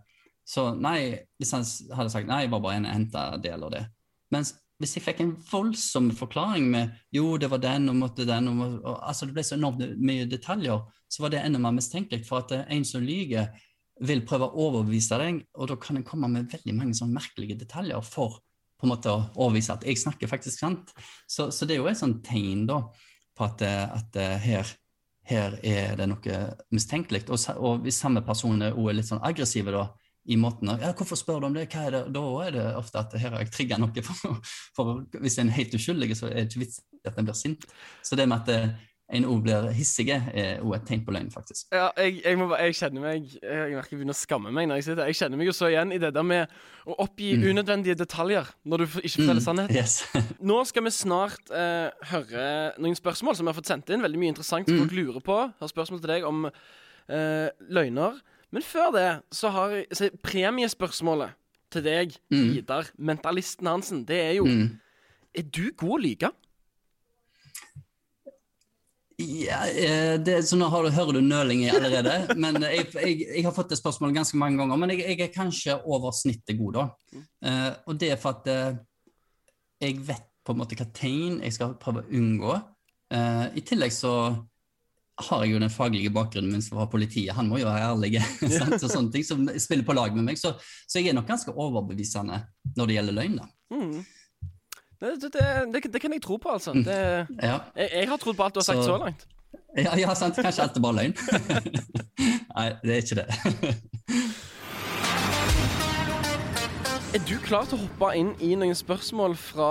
Så 0.49 0.71
nei, 0.77 1.13
hvis 1.37 1.53
han 1.53 1.65
hadde 1.93 2.13
sagt 2.13 2.29
nei, 2.29 2.43
jeg 2.45 2.53
var 2.53 2.61
bare 2.63 2.79
inne 2.79 2.89
og 2.89 2.97
henta 2.97 3.25
det 3.41 3.53
eller 3.53 3.73
det. 3.73 3.85
Mens 4.33 4.55
hvis 4.79 4.95
jeg 4.95 5.03
fikk 5.03 5.23
en 5.23 5.33
voldsom 5.49 6.07
forklaring 6.15 6.69
med 6.71 6.93
jo, 7.15 7.33
det 7.39 7.49
var 7.51 7.59
den 7.63 7.91
og 7.91 7.97
måtte 7.99 8.27
den 8.27 8.47
og, 8.53 8.61
og, 8.79 8.93
altså 9.03 9.27
Det 9.27 9.35
ble 9.35 9.43
så 9.43 9.57
enormt 9.57 9.83
mye 9.99 10.27
detaljer, 10.29 10.85
så 11.09 11.23
var 11.23 11.33
det 11.33 11.41
enda 11.43 11.59
mer 11.59 11.75
mistenkelig. 11.75 12.23
For 12.27 12.45
at 12.45 12.53
eh, 12.55 12.67
en 12.77 12.85
som 12.87 13.03
lyver, 13.03 13.51
vil 14.07 14.23
prøve 14.23 14.47
å 14.47 14.67
overbevise 14.69 15.17
deg, 15.19 15.41
og 15.59 15.67
da 15.67 15.75
kan 15.75 15.99
en 15.99 16.05
komme 16.07 16.29
med 16.31 16.47
veldig 16.53 16.75
mange 16.77 16.95
sånne 16.95 17.17
merkelige 17.17 17.57
detaljer 17.59 17.99
for 18.07 18.39
på 18.79 18.87
en 18.87 18.93
måte 18.93 19.11
å 19.11 19.25
overbevise 19.33 19.75
at 19.75 19.83
jeg 19.83 19.99
snakker 19.99 20.31
faktisk 20.31 20.61
sant. 20.61 20.93
Så, 21.27 21.49
så 21.51 21.67
det 21.67 21.75
er 21.75 21.81
jo 21.81 21.89
et 21.91 21.99
sånt 21.99 22.21
tegn 22.23 22.63
da, 22.69 22.79
på 23.35 23.47
at, 23.49 23.63
eh, 23.67 23.97
at 23.99 24.19
eh, 24.23 24.37
her, 24.45 24.71
her 25.27 25.57
er 25.59 25.99
det 25.99 26.07
noe 26.07 26.39
mistenkelig. 26.71 27.25
Og, 27.27 27.43
og 27.59 27.83
hvis 27.83 27.99
samme 27.99 28.23
person 28.23 28.63
er, 28.63 28.71
er 28.79 28.95
litt 28.95 29.11
sånn 29.11 29.25
aggressive 29.27 29.75
da, 29.75 29.89
i 30.29 30.35
måten 30.37 30.69
av 30.69 30.81
ja, 30.83 30.91
'Hvorfor 30.93 31.17
spør 31.17 31.39
du 31.41 31.45
om 31.47 31.53
det?' 31.57 31.69
Hva 31.73 31.87
er 31.87 31.91
det? 31.97 32.03
Da 32.13 32.25
er 32.45 32.51
det 32.51 32.67
ofte 32.77 32.99
at 33.01 33.13
her 33.19 33.29
har 33.33 33.39
jeg 33.43 33.51
trigga 33.51 33.77
noe. 33.81 33.89
For, 34.03 34.41
for 34.75 35.05
hvis 35.19 35.39
en 35.41 35.49
er 35.49 35.57
helt 35.57 35.73
uskyldig, 35.73 36.15
så 36.17 36.27
er 36.29 36.43
det 36.43 36.49
ikke 36.53 36.65
vits 36.67 36.79
i 36.93 37.07
at 37.09 37.17
en 37.17 37.25
blir 37.25 37.33
sint. 37.35 37.65
Så 38.03 38.15
det 38.15 38.27
med 38.29 38.41
at 38.45 38.49
eh, 38.53 38.69
en 39.11 39.25
òg 39.25 39.39
blir 39.41 39.71
hissig, 39.73 40.05
er 40.13 40.59
òg 40.61 40.75
et 40.75 40.83
tegn 40.85 41.01
på 41.05 41.09
løgn, 41.15 41.31
faktisk. 41.33 41.65
Ja, 41.73 41.87
jeg, 41.97 42.19
jeg, 42.23 42.37
bare- 42.37 42.59
jeg 42.61 42.75
kjenner 42.77 43.01
meg 43.01 43.23
Jeg 43.41 43.71
merker 43.73 43.89
jeg 43.89 43.97
begynner 43.97 44.13
å 44.13 44.19
skamme 44.19 44.51
meg 44.53 44.67
når 44.69 44.75
jeg 44.75 44.83
sitter. 44.83 45.05
Jeg 45.09 45.15
kjenner 45.17 45.37
meg 45.41 45.47
jo 45.49 45.55
så 45.57 45.65
igjen 45.71 45.91
i 45.91 45.97
det 45.97 46.13
der 46.13 46.21
med 46.23 46.47
å 46.85 46.93
oppgi 47.01 47.31
Mm. 47.33 47.47
unødvendige 47.49 47.95
detaljer 47.97 48.45
når 48.69 48.77
du 48.77 48.85
ikke 49.01 49.15
forteller 49.17 49.41
sannheten. 49.41 49.75
Yes. 49.75 50.03
Nå 50.45 50.59
skal 50.69 50.83
vi 50.85 50.89
snart 50.93 51.49
eh, 51.49 51.89
høre 52.11 52.73
noen 52.77 52.93
spørsmål 52.95 53.35
som 53.35 53.45
vi 53.45 53.49
har 53.49 53.57
fått 53.57 53.65
sendt 53.73 53.89
inn. 53.89 54.01
Veldig 54.05 54.19
mye 54.21 54.29
interessant 54.35 54.67
som 54.69 54.77
Mm. 54.77 54.83
folk 54.85 54.93
lurer 54.93 55.21
på. 55.25 55.39
Har 55.59 55.67
spørsmål 55.73 56.01
til 56.05 56.13
deg 56.13 56.23
om 56.29 56.45
eh, 57.09 57.49
løgner. 57.69 58.21
Men 58.51 58.65
før 58.65 58.91
det 58.95 59.07
så 59.35 59.51
har 59.53 59.75
så 59.93 60.09
premiespørsmålet 60.25 61.35
til 61.69 61.83
deg, 61.85 62.15
Mm. 62.33 62.53
Vidar, 62.55 62.87
mentalisten 62.97 63.67
Hansen, 63.67 64.05
det 64.05 64.19
er 64.19 64.33
jo 64.39 64.45
Mm. 64.45 64.79
Er 65.37 65.43
du 65.43 65.71
god 65.77 65.99
å 65.99 66.01
lyge? 66.01 66.31
Ja, 69.19 69.65
eh, 69.67 70.15
det, 70.23 70.43
så 70.47 70.55
nå 70.55 70.69
har 70.71 70.85
du, 70.85 70.89
hører 70.95 71.17
du 71.17 71.21
nølingen 71.21 71.75
allerede. 71.75 72.13
Men 72.43 72.61
jeg, 72.63 72.87
jeg, 72.95 73.17
jeg 73.35 73.43
har 73.43 73.53
fått 73.55 73.73
det 73.73 73.77
spørsmålet 73.77 74.15
ganske 74.15 74.39
mange 74.39 74.61
ganger. 74.61 74.79
Men 74.79 74.93
jeg, 74.93 75.03
jeg 75.03 75.25
er 75.25 75.33
kanskje 75.33 75.75
over 75.83 76.15
snittet 76.15 76.55
god, 76.57 76.77
da. 76.77 76.85
Uh, 77.43 77.71
og 77.91 77.99
det 77.99 78.13
er 78.13 78.21
for 78.21 78.39
at 78.39 78.47
uh, 78.47 78.79
jeg 79.83 79.99
vet 80.07 80.23
på 80.45 80.55
en 80.55 80.61
måte 80.61 80.77
hva 80.79 80.87
tegn 80.95 81.41
jeg 81.43 81.57
skal 81.57 81.75
prøve 81.81 82.05
å 82.05 82.13
unngå. 82.15 82.55
Uh, 83.11 83.45
I 83.59 83.65
tillegg 83.67 83.91
så 83.93 84.13
har 85.27 85.43
jeg 85.43 85.51
jo 85.53 85.59
den 85.59 85.69
faglige 85.73 86.11
bakgrunnen 86.15 86.51
min 86.55 86.61
fra 86.63 86.85
politiet. 86.91 87.33
Han 87.35 87.49
må 87.51 87.57
jo 87.59 87.67
være 87.67 87.89
ærlig. 87.91 88.21
og 88.43 88.79
Så 88.79 88.87
sånne 88.91 89.11
ting 89.13 89.25
som 89.27 89.43
spiller 89.59 89.83
på 89.87 89.95
lag 89.97 90.15
med 90.15 90.23
meg. 90.29 90.37
Så, 90.39 90.53
så 90.87 90.99
jeg 91.01 91.09
er 91.11 91.17
nok 91.19 91.27
ganske 91.27 91.51
overbevisende 91.55 92.39
når 92.77 92.87
det 92.91 92.95
gjelder 92.99 93.17
løgn. 93.19 93.35
da. 93.41 93.49
Mm. 93.75 94.05
Det, 94.99 95.11
det, 95.21 95.31
det, 95.73 95.83
det 95.93 96.01
kan 96.03 96.11
jeg 96.15 96.21
tro 96.25 96.37
på, 96.43 96.49
altså. 96.51 96.73
Det, 96.75 96.95
Ja. 97.41 97.59
jeg, 97.75 97.89
jeg 98.01 98.07
har 98.09 98.17
trodd 98.19 98.35
på 98.39 98.43
alt 98.47 98.53
du 98.55 98.59
har 98.59 98.67
sagt 98.67 98.83
Så- 98.83 98.89
så 98.91 98.97
langt. 99.03 99.27
Ja, 99.77 99.95
ja, 99.97 100.13
sant. 100.17 100.35
Kanskje 100.37 100.61
alt 100.65 100.77
er 100.77 100.81
bare 100.81 100.97
løgn. 100.99 101.13
Nei, 102.55 102.67
det 102.83 102.91
er 102.95 103.01
ikke 103.03 103.19
det. 103.21 103.27
Er 107.09 107.21
du 107.25 107.39
klar 107.41 107.65
til 107.65 107.79
å 107.79 107.81
hoppe 107.87 108.11
inn 108.19 108.35
i 108.45 108.51
noen 108.59 108.75
spørsmål 108.77 109.33
fra 109.41 109.69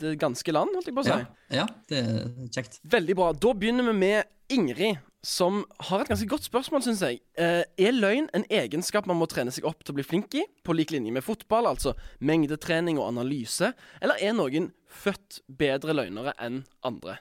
det 0.00 0.14
ganske 0.20 0.54
land, 0.54 0.72
holdt 0.76 0.88
jeg 0.90 0.96
på 0.96 1.04
å 1.04 1.08
si? 1.08 1.16
Ja, 1.16 1.60
ja 1.62 1.66
det 1.90 2.00
er 2.02 2.48
kjekt. 2.54 2.80
Veldig 2.96 3.16
bra. 3.18 3.32
Da 3.32 3.52
begynner 3.56 3.86
vi 3.90 3.94
med 3.98 4.32
Ingrid, 4.52 5.02
som 5.26 5.64
har 5.88 6.04
et 6.04 6.10
ganske 6.12 6.28
godt 6.30 6.46
spørsmål, 6.46 6.84
syns 6.86 7.02
jeg. 7.02 7.18
Eh, 7.34 7.64
er 7.82 7.94
løgn 7.96 8.28
en 8.36 8.44
egenskap 8.46 9.08
man 9.10 9.18
må 9.18 9.26
trene 9.30 9.50
seg 9.54 9.66
opp 9.66 9.82
til 9.82 9.94
å 9.94 9.98
bli 9.98 10.06
flink 10.06 10.36
i, 10.38 10.44
på 10.62 10.76
lik 10.76 10.94
linje 10.94 11.14
med 11.14 11.24
fotball, 11.26 11.66
altså 11.72 11.96
mengdetrening 12.22 13.00
og 13.00 13.08
analyse, 13.08 13.72
eller 14.00 14.22
er 14.22 14.36
noen 14.38 14.70
født 14.86 15.40
bedre 15.50 15.96
løgnere 15.98 16.36
enn 16.38 16.62
andre? 16.86 17.18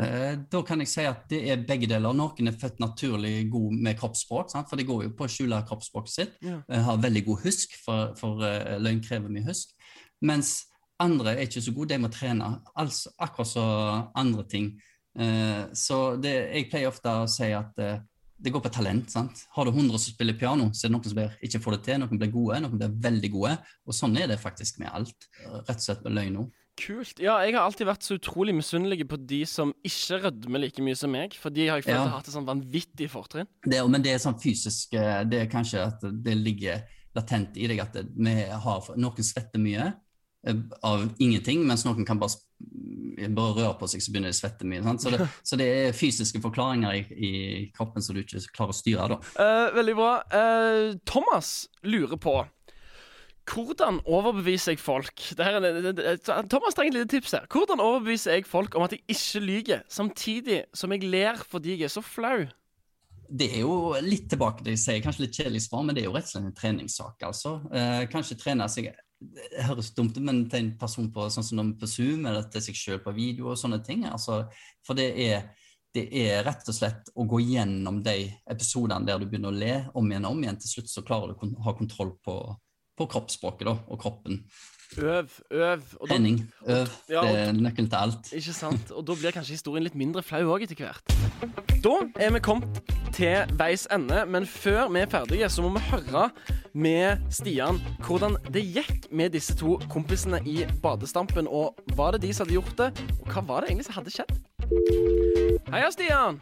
Eh, 0.00 0.34
Da 0.50 0.62
kan 0.66 0.80
jeg 0.82 0.90
si 0.90 1.04
at 1.06 1.28
det 1.30 1.42
er 1.52 1.62
begge 1.68 1.86
deler. 1.90 2.16
Noen 2.16 2.48
er 2.50 2.56
født 2.58 2.80
naturlig 2.82 3.48
god 3.52 3.76
med 3.86 3.98
kroppsspråk, 4.00 4.50
sant? 4.50 4.70
for 4.70 4.80
det 4.80 4.88
går 4.88 5.04
jo 5.04 5.14
på 5.14 5.28
å 5.28 5.30
skjule 5.30 5.60
kroppsspråket 5.68 6.14
sitt. 6.14 6.38
Ja. 6.42 6.62
Eh, 6.68 6.82
Har 6.82 7.02
veldig 7.02 7.24
god 7.28 7.44
husk, 7.44 7.76
for, 7.84 8.14
for 8.18 8.42
eh, 8.46 8.78
løgn 8.82 9.04
krever 9.04 9.30
mye 9.30 9.46
husk. 9.46 9.76
Mens 10.24 10.62
andre 11.00 11.34
er 11.34 11.46
ikke 11.46 11.62
så 11.64 11.72
gode, 11.74 11.88
de 11.94 11.98
må 11.98 12.08
trene. 12.12 12.52
Altså, 12.78 13.10
akkurat 13.18 13.48
som 13.50 14.10
andre 14.14 14.44
ting. 14.48 14.72
Eh, 15.18 15.66
Så 15.74 16.16
det, 16.20 16.34
jeg 16.54 16.70
pleier 16.70 16.88
ofte 16.90 17.08
å 17.08 17.28
si 17.30 17.50
at 17.54 17.78
eh, 17.78 17.98
det 18.44 18.52
går 18.52 18.60
på 18.64 18.72
talent. 18.72 19.10
sant? 19.10 19.44
Har 19.54 19.64
du 19.64 19.70
100 19.70 19.98
som 19.98 20.12
spiller 20.12 20.34
piano, 20.38 20.70
så 20.74 20.84
er 20.86 20.90
det 20.90 20.96
noen 20.96 21.04
som 21.08 21.14
blir, 21.18 21.36
ikke 21.42 21.60
får 21.62 21.76
det 21.76 21.82
til, 21.86 22.00
noen 22.02 22.18
blir 22.18 22.32
gode, 22.34 22.60
noen 22.60 22.78
blir 22.78 22.92
veldig 23.10 23.30
gode. 23.32 23.54
Og 23.86 23.94
sånn 23.94 24.16
er 24.20 24.26
det 24.28 24.40
faktisk 24.42 24.78
med 24.82 24.90
alt. 24.92 25.28
Rett 25.68 25.76
og 25.78 25.80
slett 25.86 26.04
med 26.04 26.12
løgn 26.18 26.36
òg. 26.42 26.50
Kult. 26.74 27.20
Ja, 27.22 27.36
jeg 27.46 27.54
har 27.54 27.62
alltid 27.68 27.86
vært 27.86 28.02
så 28.02 28.16
utrolig 28.18 28.50
misunnelig 28.52 29.04
på 29.06 29.16
de 29.30 29.44
som 29.46 29.70
ikke 29.86 30.18
rødmer 30.24 30.58
like 30.64 30.82
mye 30.82 30.96
som 30.98 31.12
meg, 31.14 31.36
for 31.38 31.54
de 31.54 31.68
har 31.68 31.78
jeg 31.78 31.84
følt 31.86 31.94
Ja. 31.94 32.02
har 32.08 32.16
hatt 32.18 32.26
et 32.28 32.34
sånn 32.34 32.48
vanvittig 32.48 33.06
fortrinn. 33.12 33.46
Det, 33.62 33.78
men 33.88 34.02
det 34.02 34.10
er 34.16 34.18
sånn 34.18 34.40
fysisk 34.42 34.92
eh, 34.98 35.22
Det 35.24 35.40
er 35.44 35.46
kanskje 35.52 35.84
at 35.86 36.02
det 36.02 36.34
ligger 36.34 36.82
latent 37.14 37.56
i 37.56 37.68
deg 37.70 37.78
at 37.78 37.94
vi 38.18 38.34
har 38.50 38.90
Noen 38.98 39.22
svetter 39.22 39.62
mye 39.62 39.92
av 40.84 41.06
ingenting, 41.18 41.62
mens 41.66 41.84
noen 41.86 42.06
kan 42.06 42.20
bare, 42.20 42.36
bare 43.28 43.54
røre 43.58 43.76
på 43.80 43.88
seg, 43.90 44.02
så 44.04 44.12
begynner 44.12 44.32
de 44.32 44.36
å 44.36 44.40
svette 44.40 44.68
mye. 44.68 44.96
Så, 45.00 45.12
det, 45.14 45.28
så 45.48 45.58
det 45.60 45.68
er 45.70 45.96
fysiske 45.96 46.42
forklaringer 46.44 46.98
i, 46.98 47.04
i 47.14 47.32
kroppen 47.76 48.04
som 48.04 48.16
du 48.16 48.22
ikke 48.24 48.42
klarer 48.50 48.74
å 48.74 48.80
styre. 48.80 49.08
da. 49.14 49.20
Uh, 49.38 49.68
veldig 49.78 49.96
bra. 50.00 50.10
Uh, 50.34 50.98
Thomas 51.08 51.56
lurer 51.86 52.20
på 52.20 52.42
hvordan 53.44 53.98
overbeviser 54.08 54.72
jeg 54.72 54.80
folk 54.80 55.20
er, 55.36 55.58
Thomas 56.48 56.76
trenger 56.76 56.94
et 56.94 56.96
lite 56.96 57.10
tips 57.12 57.34
her. 57.36 57.46
Hvordan 57.52 57.82
overbeviser 57.84 58.38
jeg 58.38 58.46
folk 58.48 58.76
om 58.76 58.86
at 58.86 58.94
jeg 58.96 59.02
ikke 59.04 59.42
lyver, 59.44 59.82
samtidig 59.88 60.62
som 60.72 60.92
jeg 60.94 61.04
ler 61.04 61.40
fordi 61.50 61.74
jeg 61.76 61.90
er 61.90 61.92
så 61.92 62.00
flau? 62.04 62.46
Det 63.28 63.48
er 63.56 63.64
jo 63.64 63.94
litt 64.04 64.28
tilbake 64.30 64.60
til 64.60 64.68
det 64.68 64.76
jeg 64.76 64.82
sier, 64.84 65.02
kanskje 65.04 65.26
litt 65.26 65.38
kjedelig 65.38 65.64
svar, 65.66 65.84
men 65.84 65.96
det 65.96 66.04
er 66.04 66.08
jo 66.08 66.14
rett 66.16 66.28
og 66.28 66.32
slett 66.34 66.48
en 66.48 66.56
treningssak. 66.56 67.24
altså. 67.28 67.54
Eh, 67.72 68.04
kanskje 68.12 68.38
trene 68.40 68.68
seg 68.72 68.90
Det 69.32 69.66
høres 69.66 69.92
dumt 69.96 70.16
ut, 70.16 70.22
men 70.24 70.44
til 70.50 70.62
en 70.62 70.72
person 70.80 71.10
på, 71.12 71.28
sånn 71.32 71.46
som 71.46 71.74
på 71.80 71.88
Zoom, 71.90 72.26
eller 72.28 72.48
til 72.52 72.64
seg 72.64 72.78
selv 72.78 73.04
på 73.04 73.14
video 73.16 73.52
og 73.52 73.60
sånne 73.60 73.80
ting. 73.84 74.04
altså, 74.08 74.44
For 74.86 74.98
det 74.98 75.08
er, 75.26 75.48
det 75.94 76.06
er 76.24 76.44
rett 76.46 76.68
og 76.68 76.76
slett 76.76 77.10
å 77.14 77.26
gå 77.30 77.40
gjennom 77.44 78.02
de 78.04 78.16
episodene 78.50 79.06
der 79.06 79.22
du 79.22 79.28
begynner 79.28 79.52
å 79.52 79.58
le 79.58 79.74
om 79.94 80.10
igjen 80.10 80.28
og 80.28 80.36
om 80.36 80.44
igjen. 80.44 80.60
Til 80.62 80.76
slutt 80.76 80.92
så 80.92 81.04
klarer 81.06 81.32
du 81.32 81.46
å 81.48 81.66
ha 81.68 81.76
kontroll 81.78 82.14
på, 82.24 82.38
på 82.96 83.06
kroppsspråket 83.10 83.66
da, 83.68 83.76
og 83.88 83.98
kroppen. 84.00 84.42
Øv, 84.98 85.30
øv. 85.50 85.80
Og 86.00 86.08
da, 86.08 86.14
Henning, 86.14 86.36
øv, 86.70 86.88
Ja, 87.10 87.22
det 87.26 87.38
er 87.48 87.52
nøkkelen 87.56 87.88
til 87.90 87.96
alt. 87.98 88.28
ikke 88.32 88.52
sant? 88.54 88.90
Og 88.94 89.06
da 89.06 89.14
blir 89.18 89.32
kanskje 89.34 89.56
historien 89.56 89.82
litt 89.82 89.96
mindre 89.98 90.22
flau 90.22 90.44
òg 90.54 90.62
etter 90.68 90.78
hvert. 90.84 91.14
Da 91.82 91.94
er 92.22 92.30
vi 92.36 92.40
kommet 92.44 92.78
til 93.14 93.50
veis 93.58 93.88
ende, 93.92 94.22
men 94.26 94.46
før 94.46 94.88
vi 94.94 95.02
er 95.02 95.10
ferdige, 95.10 95.48
så 95.50 95.62
må 95.62 95.72
vi 95.74 95.82
høre 95.90 96.28
med 96.74 97.18
Stian 97.30 97.80
hvordan 98.06 98.36
det 98.54 98.62
gikk 98.74 99.10
med 99.10 99.34
disse 99.34 99.56
to 99.58 99.76
kompisene 99.90 100.40
i 100.46 100.62
badestampen. 100.82 101.48
Og 101.50 101.74
var 101.98 102.14
det 102.14 102.22
de 102.22 102.32
som 102.34 102.46
hadde 102.46 102.60
gjort 102.60 102.78
det, 102.78 103.06
og 103.20 103.32
hva 103.34 103.44
var 103.48 103.60
det 103.64 103.70
egentlig 103.74 103.88
som 103.90 103.98
hadde 103.98 104.14
skjedd? 104.14 104.38
Heia, 105.74 105.90
Stian! 105.90 106.40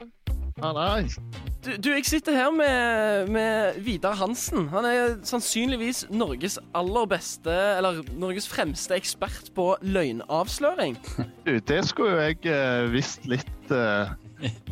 Du, 1.63 1.71
du, 1.79 1.93
jeg 1.95 2.03
sitter 2.09 2.35
her 2.35 2.51
med, 2.51 3.29
med 3.31 3.77
Vidar 3.87 4.17
Hansen. 4.19 4.65
Han 4.73 4.87
er 4.89 5.13
sannsynligvis 5.27 6.01
Norges 6.11 6.57
aller 6.75 7.07
beste, 7.07 7.55
eller 7.79 8.01
Norges 8.19 8.49
fremste 8.51 8.97
ekspert 8.99 9.53
på 9.55 9.69
løgnavsløring. 9.87 10.99
Du, 11.47 11.55
det 11.59 11.81
skulle 11.87 12.17
jo 12.17 12.21
jeg 12.23 12.51
eh, 12.51 12.89
visst 12.91 13.27
litt, 13.31 13.71
eh, 13.75 14.11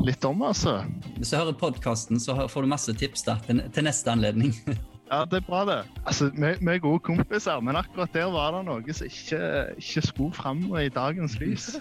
litt 0.03 0.23
om, 0.27 0.43
altså. 0.47 0.81
Hvis 1.17 1.31
du 1.31 1.37
hører 1.39 1.55
podkasten, 1.59 2.19
så 2.19 2.35
får 2.51 2.63
du 2.63 2.71
masse 2.71 2.95
tips 2.99 3.23
da, 3.27 3.37
til, 3.47 3.63
til 3.71 3.87
neste 3.87 4.11
anledning. 4.11 4.55
Ja, 5.11 5.25
det 5.27 5.41
er 5.41 5.43
bra, 5.43 5.65
det. 5.67 5.81
Altså, 6.07 6.29
Vi, 6.31 6.53
vi 6.61 6.69
er 6.71 6.77
gode 6.79 7.01
kompiser, 7.03 7.59
men 7.59 7.75
akkurat 7.75 8.13
der 8.15 8.29
var 8.31 8.53
det 8.55 8.61
noe 8.69 8.93
som 8.95 9.09
ikke, 9.09 9.39
ikke 9.75 10.03
skulle 10.07 10.37
fram 10.37 10.61
i 10.79 10.85
dagens 10.87 11.35
lys. 11.41 11.73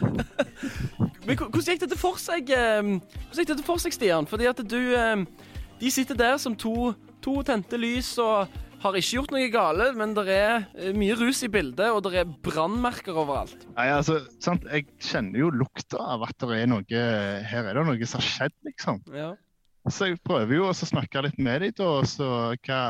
Men 1.26 1.36
hvordan 1.36 1.74
gikk 1.74 1.84
dette 1.84 2.00
for 2.00 2.20
seg, 2.20 2.50
eh, 2.54 2.80
hvordan 2.80 3.42
gikk 3.42 3.52
dette 3.52 3.66
for 3.66 3.82
seg, 3.82 3.94
Stian? 3.96 4.28
Fordi 4.30 4.48
at 4.50 4.64
du 4.64 4.80
eh, 4.96 5.24
De 5.80 5.88
sitter 5.92 6.16
der 6.16 6.36
som 6.36 6.56
to, 6.56 6.92
to 7.24 7.40
tente 7.46 7.78
lys 7.80 8.12
og 8.20 8.50
har 8.80 8.96
ikke 8.96 9.14
gjort 9.18 9.32
noe 9.32 9.48
gale, 9.52 9.86
men 9.96 10.12
det 10.16 10.26
er 10.32 10.66
eh, 10.76 10.92
mye 10.96 11.16
rus 11.16 11.42
i 11.44 11.50
bildet, 11.52 11.88
og 11.92 12.02
det 12.04 12.20
er 12.20 12.32
brannmerker 12.44 13.16
overalt. 13.16 13.64
Nei, 13.76 13.88
altså, 13.92 14.18
sant? 14.40 14.64
Jeg 14.68 14.88
kjenner 15.00 15.40
jo 15.40 15.52
lukta 15.52 16.00
av 16.16 16.24
at 16.28 16.36
det 16.40 16.62
er 16.62 16.68
noe 16.68 17.04
Her 17.48 17.70
er 17.70 17.76
det 17.76 17.86
noe 17.88 18.08
som 18.08 18.20
har 18.20 18.28
skjedd, 18.28 18.56
liksom. 18.68 19.00
Ja. 19.16 19.34
Så 19.88 20.10
jeg 20.10 20.20
prøver 20.24 20.58
jo 20.58 20.68
å 20.68 20.76
snakke 20.76 21.24
litt 21.24 21.40
med 21.40 21.64
dem, 21.64 21.76
da. 21.80 21.90
Så 22.08 22.28
hva, 22.66 22.80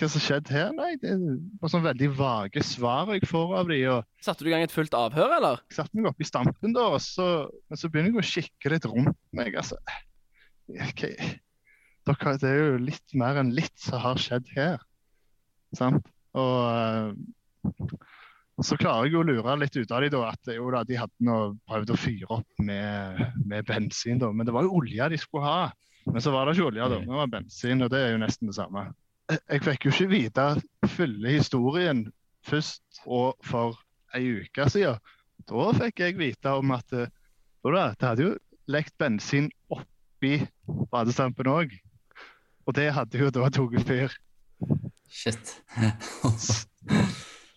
hva 0.00 0.08
som 0.10 0.22
skjedde 0.22 0.50
her? 0.50 0.72
Nei, 0.74 0.94
det 0.98 1.12
var 1.60 1.70
sånn 1.70 1.84
veldig 1.84 2.08
vage 2.18 2.62
svar 2.66 3.12
jeg 3.14 3.28
får 3.30 3.52
av 3.60 3.70
dem. 3.70 3.84
Og 3.92 4.24
Satte 4.26 4.42
du 4.42 4.50
i 4.50 4.54
gang 4.54 4.64
et 4.66 4.74
fullt 4.74 4.96
avhør, 4.98 5.36
eller? 5.36 5.62
jeg 5.68 5.78
satte 5.78 5.98
meg 5.98 6.10
opp 6.10 6.24
i 6.24 6.26
stampen, 6.26 6.74
da, 6.74 6.88
så, 7.02 7.28
men 7.70 7.80
så 7.80 7.90
begynner 7.92 8.10
jeg 8.10 8.24
å 8.24 8.32
kikke 8.32 8.74
litt 8.74 8.88
rundt 8.90 9.20
meg. 9.36 9.54
altså. 9.60 9.78
Okay. 10.90 11.14
Dere, 12.04 12.34
det 12.40 12.50
er 12.50 12.58
jo 12.58 12.82
litt 12.84 13.14
mer 13.16 13.38
enn 13.40 13.54
litt 13.56 13.76
som 13.80 14.02
har 14.02 14.18
skjedd 14.20 14.50
her. 14.56 14.82
Sant? 15.78 16.10
Og 16.34 16.58
eh, 16.68 17.94
så 18.64 18.78
klarer 18.78 19.08
jeg 19.08 19.18
å 19.18 19.24
lure 19.26 19.56
litt 19.58 19.78
ut 19.78 19.94
av 19.94 20.02
dem 20.04 20.12
da, 20.14 20.26
at 20.30 20.52
jo 20.54 20.66
da, 20.74 20.82
de 20.86 20.98
hadde 20.98 21.26
nå 21.26 21.38
prøvd 21.70 21.94
å 21.94 21.98
fyre 21.98 22.28
opp 22.36 22.62
med, 22.66 23.22
med 23.46 23.66
bensin, 23.70 24.20
da. 24.22 24.30
Men 24.34 24.46
det 24.46 24.54
var 24.54 24.66
jo 24.66 24.76
olje 24.80 25.08
de 25.10 25.22
skulle 25.22 25.46
ha. 25.46 25.72
Men 26.10 26.20
så 26.22 26.34
var 26.34 26.46
det 26.46 26.58
ikke 26.58 26.68
olje, 26.68 26.90
da. 26.92 27.00
Det 27.00 27.18
var 27.22 27.32
bensin, 27.32 27.82
og 27.86 27.90
det 27.94 28.02
er 28.02 28.14
jo 28.14 28.20
nesten 28.22 28.50
det 28.50 28.58
samme. 28.58 28.84
Jeg, 29.30 29.60
fikk 29.64 29.86
jo 29.86 29.92
ikke 29.94 30.10
vite 30.10 30.46
fulle 30.92 31.30
historien 31.32 32.04
først 32.44 33.00
og 33.06 33.38
for 33.44 33.78
ei 34.14 34.42
uke 34.42 34.66
siden. 34.70 35.00
Da 35.48 35.70
fikk 35.78 36.02
jeg 36.04 36.18
vite 36.18 36.52
om 36.52 36.74
at 36.76 36.92
eh, 36.92 37.08
det 37.64 38.04
hadde 38.04 38.26
jo 38.26 38.34
lekt 38.68 38.94
bensin 39.00 39.48
oppi 39.72 40.44
badestampen 40.92 41.48
òg. 41.48 41.72
Og 42.68 42.76
det 42.76 42.90
hadde 42.96 43.20
jo 43.20 43.32
da 43.32 43.48
tatt 43.48 43.88
fyr. 43.88 44.12
Shit. 45.08 45.56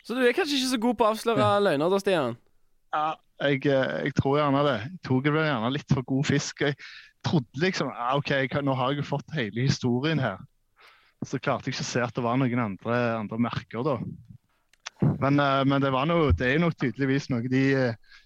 Så 0.07 0.15
du 0.15 0.23
er 0.23 0.31
kanskje 0.31 0.55
ikke 0.55 0.71
så 0.71 0.77
god 0.79 0.95
på 0.95 1.03
å 1.03 1.07
avsløre 1.11 1.47
løgner, 1.59 1.89
da, 1.91 1.97
Stian? 1.99 2.37
Ja, 2.95 3.07
jeg, 3.43 3.65
eh, 3.67 3.95
jeg 4.07 4.13
tror 4.15 4.37
gjerne 4.39 4.61
det. 4.63 4.75
Jeg 4.85 5.01
tok 5.03 5.25
vel 5.27 5.43
gjerne 5.43 5.71
litt 5.75 5.91
for 5.91 6.07
god 6.07 6.29
fisk. 6.29 6.63
Jeg 6.63 6.77
trodde 7.27 7.59
liksom 7.59 7.89
ja, 7.91 8.13
OK, 8.15 8.31
nå 8.63 8.75
har 8.79 8.93
jeg 8.93 9.01
jo 9.01 9.09
fått 9.09 9.35
hele 9.35 9.65
historien 9.67 10.21
her. 10.23 10.39
Så 11.25 11.39
klarte 11.41 11.69
jeg 11.69 11.75
ikke 11.77 11.85
å 11.85 11.89
se 11.89 12.03
at 12.05 12.13
det 12.15 12.23
var 12.25 12.37
noen 12.37 12.61
andre, 12.61 12.97
andre 13.17 13.39
merker, 13.41 13.81
da. 13.85 13.97
Men, 15.21 15.39
eh, 15.41 15.63
men 15.65 15.81
det, 15.81 15.91
var 15.93 16.09
noe, 16.09 16.31
det 16.37 16.47
er 16.47 16.57
jo 16.57 16.65
nok 16.65 16.77
tydeligvis 16.81 17.29
noe 17.29 17.49
de 17.51 17.63
eh, 17.77 18.21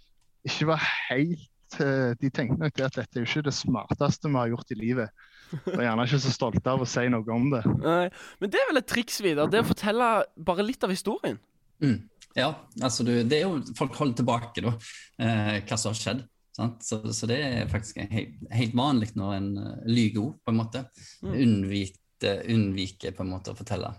ikke 0.47 0.69
var 0.69 0.83
helt 1.09 1.79
eh, 1.83 2.13
De 2.19 2.29
tenkte 2.31 2.61
nok 2.61 2.77
det 2.77 2.85
at 2.87 2.99
dette 3.01 3.19
er 3.19 3.25
jo 3.25 3.29
ikke 3.29 3.43
det 3.49 3.55
smarteste 3.55 4.31
vi 4.31 4.39
har 4.39 4.51
gjort 4.53 4.73
i 4.73 4.79
livet. 4.79 5.27
Og 5.51 5.81
gjerne 5.83 6.07
ikke 6.07 6.21
så 6.23 6.31
stolte 6.31 6.71
av 6.71 6.83
å 6.83 6.87
si 6.87 7.03
noe 7.11 7.35
om 7.35 7.49
det. 7.51 7.61
Nei. 7.83 8.07
Men 8.39 8.53
det 8.53 8.61
er 8.61 8.69
vel 8.71 8.81
et 8.81 8.89
triks, 8.91 9.19
Vidar? 9.23 9.51
Det 9.51 9.63
å 9.63 9.67
fortelle 9.67 10.11
bare 10.39 10.65
litt 10.65 10.83
av 10.87 10.93
historien? 10.93 11.39
Mm. 11.83 11.99
Ja, 12.37 12.53
altså 12.79 13.03
du, 13.03 13.11
det 13.27 13.41
er 13.41 13.49
jo 13.49 13.75
folk 13.75 13.97
holder 13.99 14.21
tilbake 14.21 14.63
da, 14.63 14.75
eh, 15.19 15.57
hva 15.67 15.79
som 15.79 15.91
har 15.91 15.99
skjedd. 15.99 16.21
Sant? 16.55 16.83
Så, 16.83 16.99
så 17.15 17.27
det 17.29 17.39
er 17.43 17.71
faktisk 17.71 17.99
helt, 18.11 18.37
helt 18.51 18.73
vanlig 18.75 19.13
når 19.15 19.35
en 19.37 19.49
uh, 19.55 19.83
lyver 19.87 20.23
ord, 20.23 20.37
på 20.43 20.51
en 20.51 20.59
måte. 20.59 20.83
Mm. 21.23 21.35
Unnvite, 21.45 22.00
unnvike 22.23 23.13
på 23.15 23.25
en 23.25 23.31
måte 23.33 23.53
å 23.53 23.57
fortelle 23.57 23.93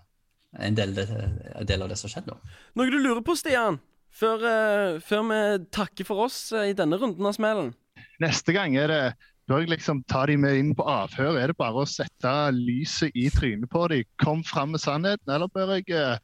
en 0.60 0.76
del, 0.76 0.92
en 0.98 1.66
del 1.66 1.82
av 1.84 1.90
det 1.92 1.98
som 2.00 2.12
skjedde. 2.12 2.36
Noe 2.76 2.92
du 2.92 2.98
lurer 3.00 3.22
på, 3.24 3.36
Stian? 3.38 3.80
Før, 4.12 4.42
eh, 4.44 5.00
før 5.00 5.22
vi 5.30 5.42
takker 5.72 6.04
for 6.04 6.26
oss 6.26 6.52
eh, 6.52 6.70
i 6.72 6.76
denne 6.76 6.98
runden 7.00 7.28
av 7.28 7.32
smellen? 7.36 7.72
Neste 8.20 8.52
gang 8.56 8.76
er 8.76 8.92
det 8.92 9.04
Bør 9.50 9.64
jeg 9.64 9.72
liksom 9.72 10.04
ta 10.06 10.22
de 10.30 10.36
med 10.38 10.54
inn 10.54 10.70
på 10.78 10.84
avhør? 10.86 11.34
Er 11.40 11.50
det 11.50 11.58
bare 11.58 11.82
å 11.82 11.88
sette 11.88 12.30
lyset 12.54 13.10
i 13.18 13.26
trynet 13.34 13.66
på 13.72 13.82
dem? 13.90 14.06
Kom 14.22 14.44
fram 14.46 14.70
med 14.72 14.80
sannheten, 14.80 15.32
eller 15.34 15.50
bør 15.50 15.74
jeg 15.74 15.88
uh, 15.98 16.14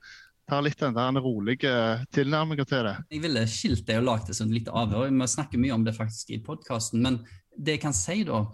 ta 0.49 0.61
litt 0.63 0.79
den 0.79 0.95
der 0.95 1.19
rolige 1.21 1.73
tilnærminga 2.15 2.65
til 2.71 2.87
det? 2.87 2.95
Jeg 3.11 3.25
ville 3.27 3.43
skilt 3.51 3.83
det 3.91 3.99
og 3.99 4.07
lagd 4.07 4.31
det 4.31 4.39
som 4.39 4.47
et 4.47 4.61
lite 4.61 4.71
avhør. 4.71 5.11
Vi 5.11 5.29
snakker 5.35 5.61
mye 5.61 5.75
om 5.75 5.85
det 5.85 5.97
faktisk 5.99 6.31
i 6.31 6.39
podkasten. 6.47 7.03
Men 7.03 7.19
det 7.59 7.77
jeg 7.77 7.85
kan 7.89 7.97
si, 7.97 8.23
da, 8.29 8.45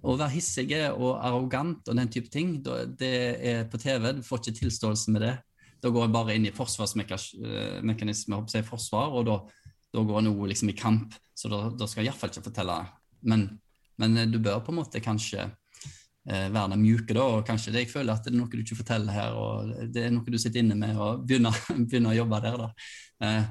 å 0.00 0.16
være 0.16 0.34
hissige 0.34 0.82
og 0.92 1.18
arrogant 1.18 1.88
og 1.88 1.96
den 1.98 2.10
type 2.12 2.30
ting, 2.32 2.58
det 2.62 3.10
er 3.52 3.64
på 3.70 3.80
TV. 3.80 4.12
Du 4.16 4.22
får 4.26 4.42
ikke 4.42 4.58
tilståelse 4.62 5.14
med 5.14 5.24
det. 5.26 5.34
Da 5.80 5.88
går 5.92 6.06
jeg 6.06 6.14
bare 6.14 6.36
inn 6.36 6.46
i 6.48 6.54
forsvarsmekanisme, 6.54 8.36
håper 8.36 8.58
jeg, 8.58 8.68
forsvar, 8.68 9.14
og 9.16 9.22
da, 9.28 9.36
da 9.96 10.04
går 10.06 10.20
en 10.20 10.32
òg 10.34 10.42
liksom 10.52 10.72
i 10.72 10.76
kamp. 10.76 11.16
Så 11.36 11.48
da, 11.52 11.58
da 11.72 11.88
skal 11.88 12.04
jeg 12.04 12.10
iallfall 12.10 12.32
ikke 12.32 12.48
fortelle. 12.50 12.76
Men, 13.24 13.46
men 14.00 14.18
du 14.32 14.38
bør 14.42 14.60
på 14.64 14.74
en 14.74 14.80
måte 14.82 15.00
kanskje 15.04 15.40
eh, 15.46 16.48
være 16.52 16.68
den 16.74 16.84
mjuke, 16.84 17.16
da. 17.16 17.24
Og 17.24 17.46
kanskje 17.48 17.72
det 17.74 17.86
jeg 17.86 17.92
føler 17.94 18.12
at 18.14 18.24
det 18.26 18.34
er 18.34 18.38
noe 18.38 18.52
du 18.52 18.60
ikke 18.60 18.80
forteller 18.82 19.12
her, 19.16 19.30
og 19.40 19.74
det 19.94 20.06
er 20.06 20.10
noe 20.14 20.28
du 20.28 20.38
sitter 20.40 20.60
inne 20.62 20.76
med 20.78 21.00
og 21.00 21.24
begynner, 21.24 21.56
begynner 21.88 22.12
å 22.12 22.18
jobbe 22.20 22.42
der, 22.44 22.60
da. 22.60 22.68
Eh, 23.24 23.44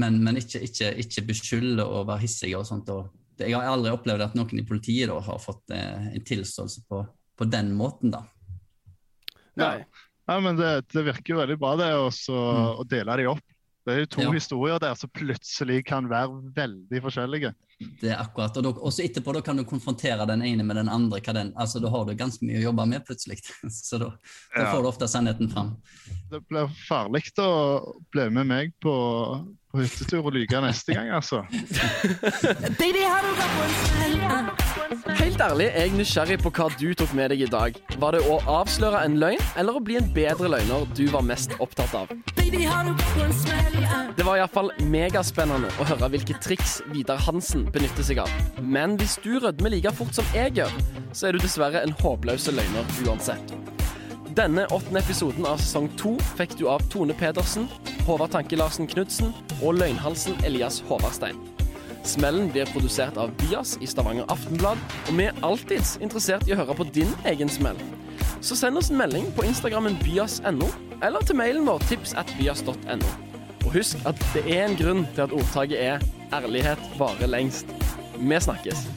men, 0.00 0.20
men 0.24 0.40
ikke, 0.40 0.60
ikke, 0.64 0.92
ikke 1.02 1.26
beskylde 1.28 1.84
og 1.84 2.06
være 2.08 2.24
hissig 2.26 2.52
og 2.56 2.68
sånt. 2.68 2.88
Og 2.92 3.08
jeg 3.42 3.56
har 3.58 3.70
aldri 3.70 3.92
opplevd 3.94 4.26
at 4.28 4.36
noen 4.38 4.60
i 4.60 4.66
politiet 4.66 5.10
da 5.10 5.18
har 5.22 5.40
fått 5.42 5.74
eh, 5.74 6.12
en 6.12 6.26
tilståelse 6.26 6.84
på, 6.88 7.02
på 7.38 7.48
den 7.50 7.72
måten, 7.76 8.12
da. 8.14 8.24
Ja. 9.60 9.72
ja 10.28 10.36
men 10.40 10.56
det, 10.56 10.74
det, 10.92 11.04
virker 11.10 11.34
jo 11.34 11.40
veldig 11.42 11.58
bra, 11.60 11.74
det 11.80 11.90
mm. 11.92 12.68
å 12.80 12.86
dele 12.88 13.18
de 13.20 13.28
opp. 13.34 13.51
Det 13.82 13.92
er 13.94 14.04
jo 14.04 14.08
to 14.14 14.22
ja. 14.22 14.32
historier 14.36 14.78
der 14.82 14.94
som 14.98 15.10
plutselig 15.10 15.80
kan 15.88 16.06
være 16.10 16.38
veldig 16.54 17.00
forskjellige. 17.02 17.52
Det 18.00 18.12
er 18.12 18.20
akkurat, 18.22 18.56
og 18.62 18.78
også 18.86 19.02
etterpå 19.02 19.34
da 19.34 19.42
kan 19.42 19.58
du 19.58 19.64
konfrontere 19.66 20.26
den 20.30 20.44
ene 20.46 20.62
med 20.62 20.78
den 20.78 20.88
andre. 20.88 21.18
Den, 21.34 21.52
altså 21.56 21.80
Da 21.82 21.90
har 21.90 22.06
du 22.06 22.14
ganske 22.14 22.46
mye 22.46 22.60
å 22.60 22.66
jobbe 22.68 22.86
med 22.86 23.02
plutselig. 23.06 23.40
Så 23.74 23.98
da, 23.98 24.12
da 24.54 24.68
får 24.70 24.82
du 24.82 24.90
ofte 24.92 25.08
sannheten 25.10 25.50
fram. 25.50 25.74
Det 26.30 26.44
blir 26.46 26.70
farlig 26.86 27.24
å 27.42 27.50
bli 28.14 28.28
med 28.30 28.46
meg 28.46 28.74
på, 28.82 28.94
på 29.72 29.82
hyttetur 29.82 30.22
og 30.22 30.36
lyge 30.38 30.62
neste 30.62 30.94
gang, 30.94 31.10
altså. 31.10 31.42
Baby, 32.80 33.02
Helt 34.92 35.40
ærlig 35.40 35.66
er 35.70 35.86
jeg 35.86 35.92
nysgjerrig 35.96 36.36
på 36.42 36.50
hva 36.52 36.66
du 36.76 36.90
tok 36.98 37.14
med 37.16 37.32
deg 37.32 37.44
i 37.46 37.48
dag. 37.50 37.76
Var 38.00 38.16
det 38.16 38.20
å 38.28 38.36
avsløre 38.58 39.00
en 39.06 39.16
løgn, 39.20 39.40
eller 39.60 39.78
å 39.78 39.82
bli 39.84 39.96
en 39.96 40.08
bedre 40.12 40.50
løgner 40.52 40.84
du 40.96 41.06
var 41.12 41.24
mest 41.24 41.54
opptatt 41.64 41.94
av? 41.96 42.12
Det 44.12 44.26
var 44.26 44.36
iallfall 44.36 44.68
megaspennende 44.92 45.70
å 45.80 45.86
høre 45.88 46.10
hvilke 46.12 46.36
triks 46.44 46.80
Vidar 46.92 47.20
Hansen 47.24 47.64
benytter 47.72 48.04
seg 48.04 48.20
av. 48.24 48.32
Men 48.60 48.98
hvis 49.00 49.16
du 49.24 49.38
rødmer 49.40 49.72
like 49.72 49.94
fort 49.96 50.12
som 50.18 50.28
jeg 50.36 50.52
gjør, 50.60 50.74
så 51.16 51.30
er 51.30 51.36
du 51.36 51.40
dessverre 51.40 51.80
en 51.86 51.96
håpløs 52.02 52.50
løgner 52.52 52.92
uansett. 53.06 53.56
Denne 54.36 54.66
åttende 54.72 55.00
episoden 55.00 55.48
av 55.48 55.60
sesong 55.60 55.90
to 56.00 56.14
fikk 56.38 56.56
du 56.60 56.66
av 56.72 56.84
Tone 56.92 57.16
Pedersen, 57.16 57.68
Håvard 58.06 58.32
Tanke 58.36 58.60
Larsen 58.60 58.88
Knutsen 58.88 59.32
og 59.60 59.76
løgnhalsen 59.80 60.40
Elias 60.48 60.80
Håvardstein. 60.88 61.51
Smellen 62.04 62.50
blir 62.50 62.66
produsert 62.66 63.16
av 63.16 63.30
Bias 63.38 63.76
i 63.80 63.86
Stavanger 63.86 64.26
Aftenblad, 64.32 64.80
og 65.06 65.18
vi 65.18 65.28
er 65.28 65.36
alltids 65.46 65.94
interessert 66.02 66.48
i 66.48 66.54
å 66.54 66.58
høre 66.58 66.74
på 66.74 66.86
din 66.94 67.12
egen 67.30 67.50
smell. 67.52 67.78
Så 68.42 68.58
send 68.58 68.78
oss 68.78 68.90
en 68.90 68.98
melding 68.98 69.28
på 69.36 69.46
Instagrammen 69.46 69.98
bias.no, 70.02 70.70
eller 71.02 71.22
til 71.26 71.38
mailen 71.38 71.66
vår 71.68 71.84
tips 71.90 72.16
at 72.18 72.32
bias.no. 72.38 73.12
Og 73.62 73.70
husk 73.76 74.02
at 74.08 74.18
det 74.34 74.42
er 74.50 74.66
en 74.66 74.76
grunn 74.78 75.06
til 75.14 75.28
at 75.28 75.36
ordtaket 75.38 75.78
er 75.78 76.02
'ærlighet 76.32 76.82
varer 76.98 77.30
lengst'. 77.30 77.70
Vi 78.18 78.40
snakkes. 78.40 78.88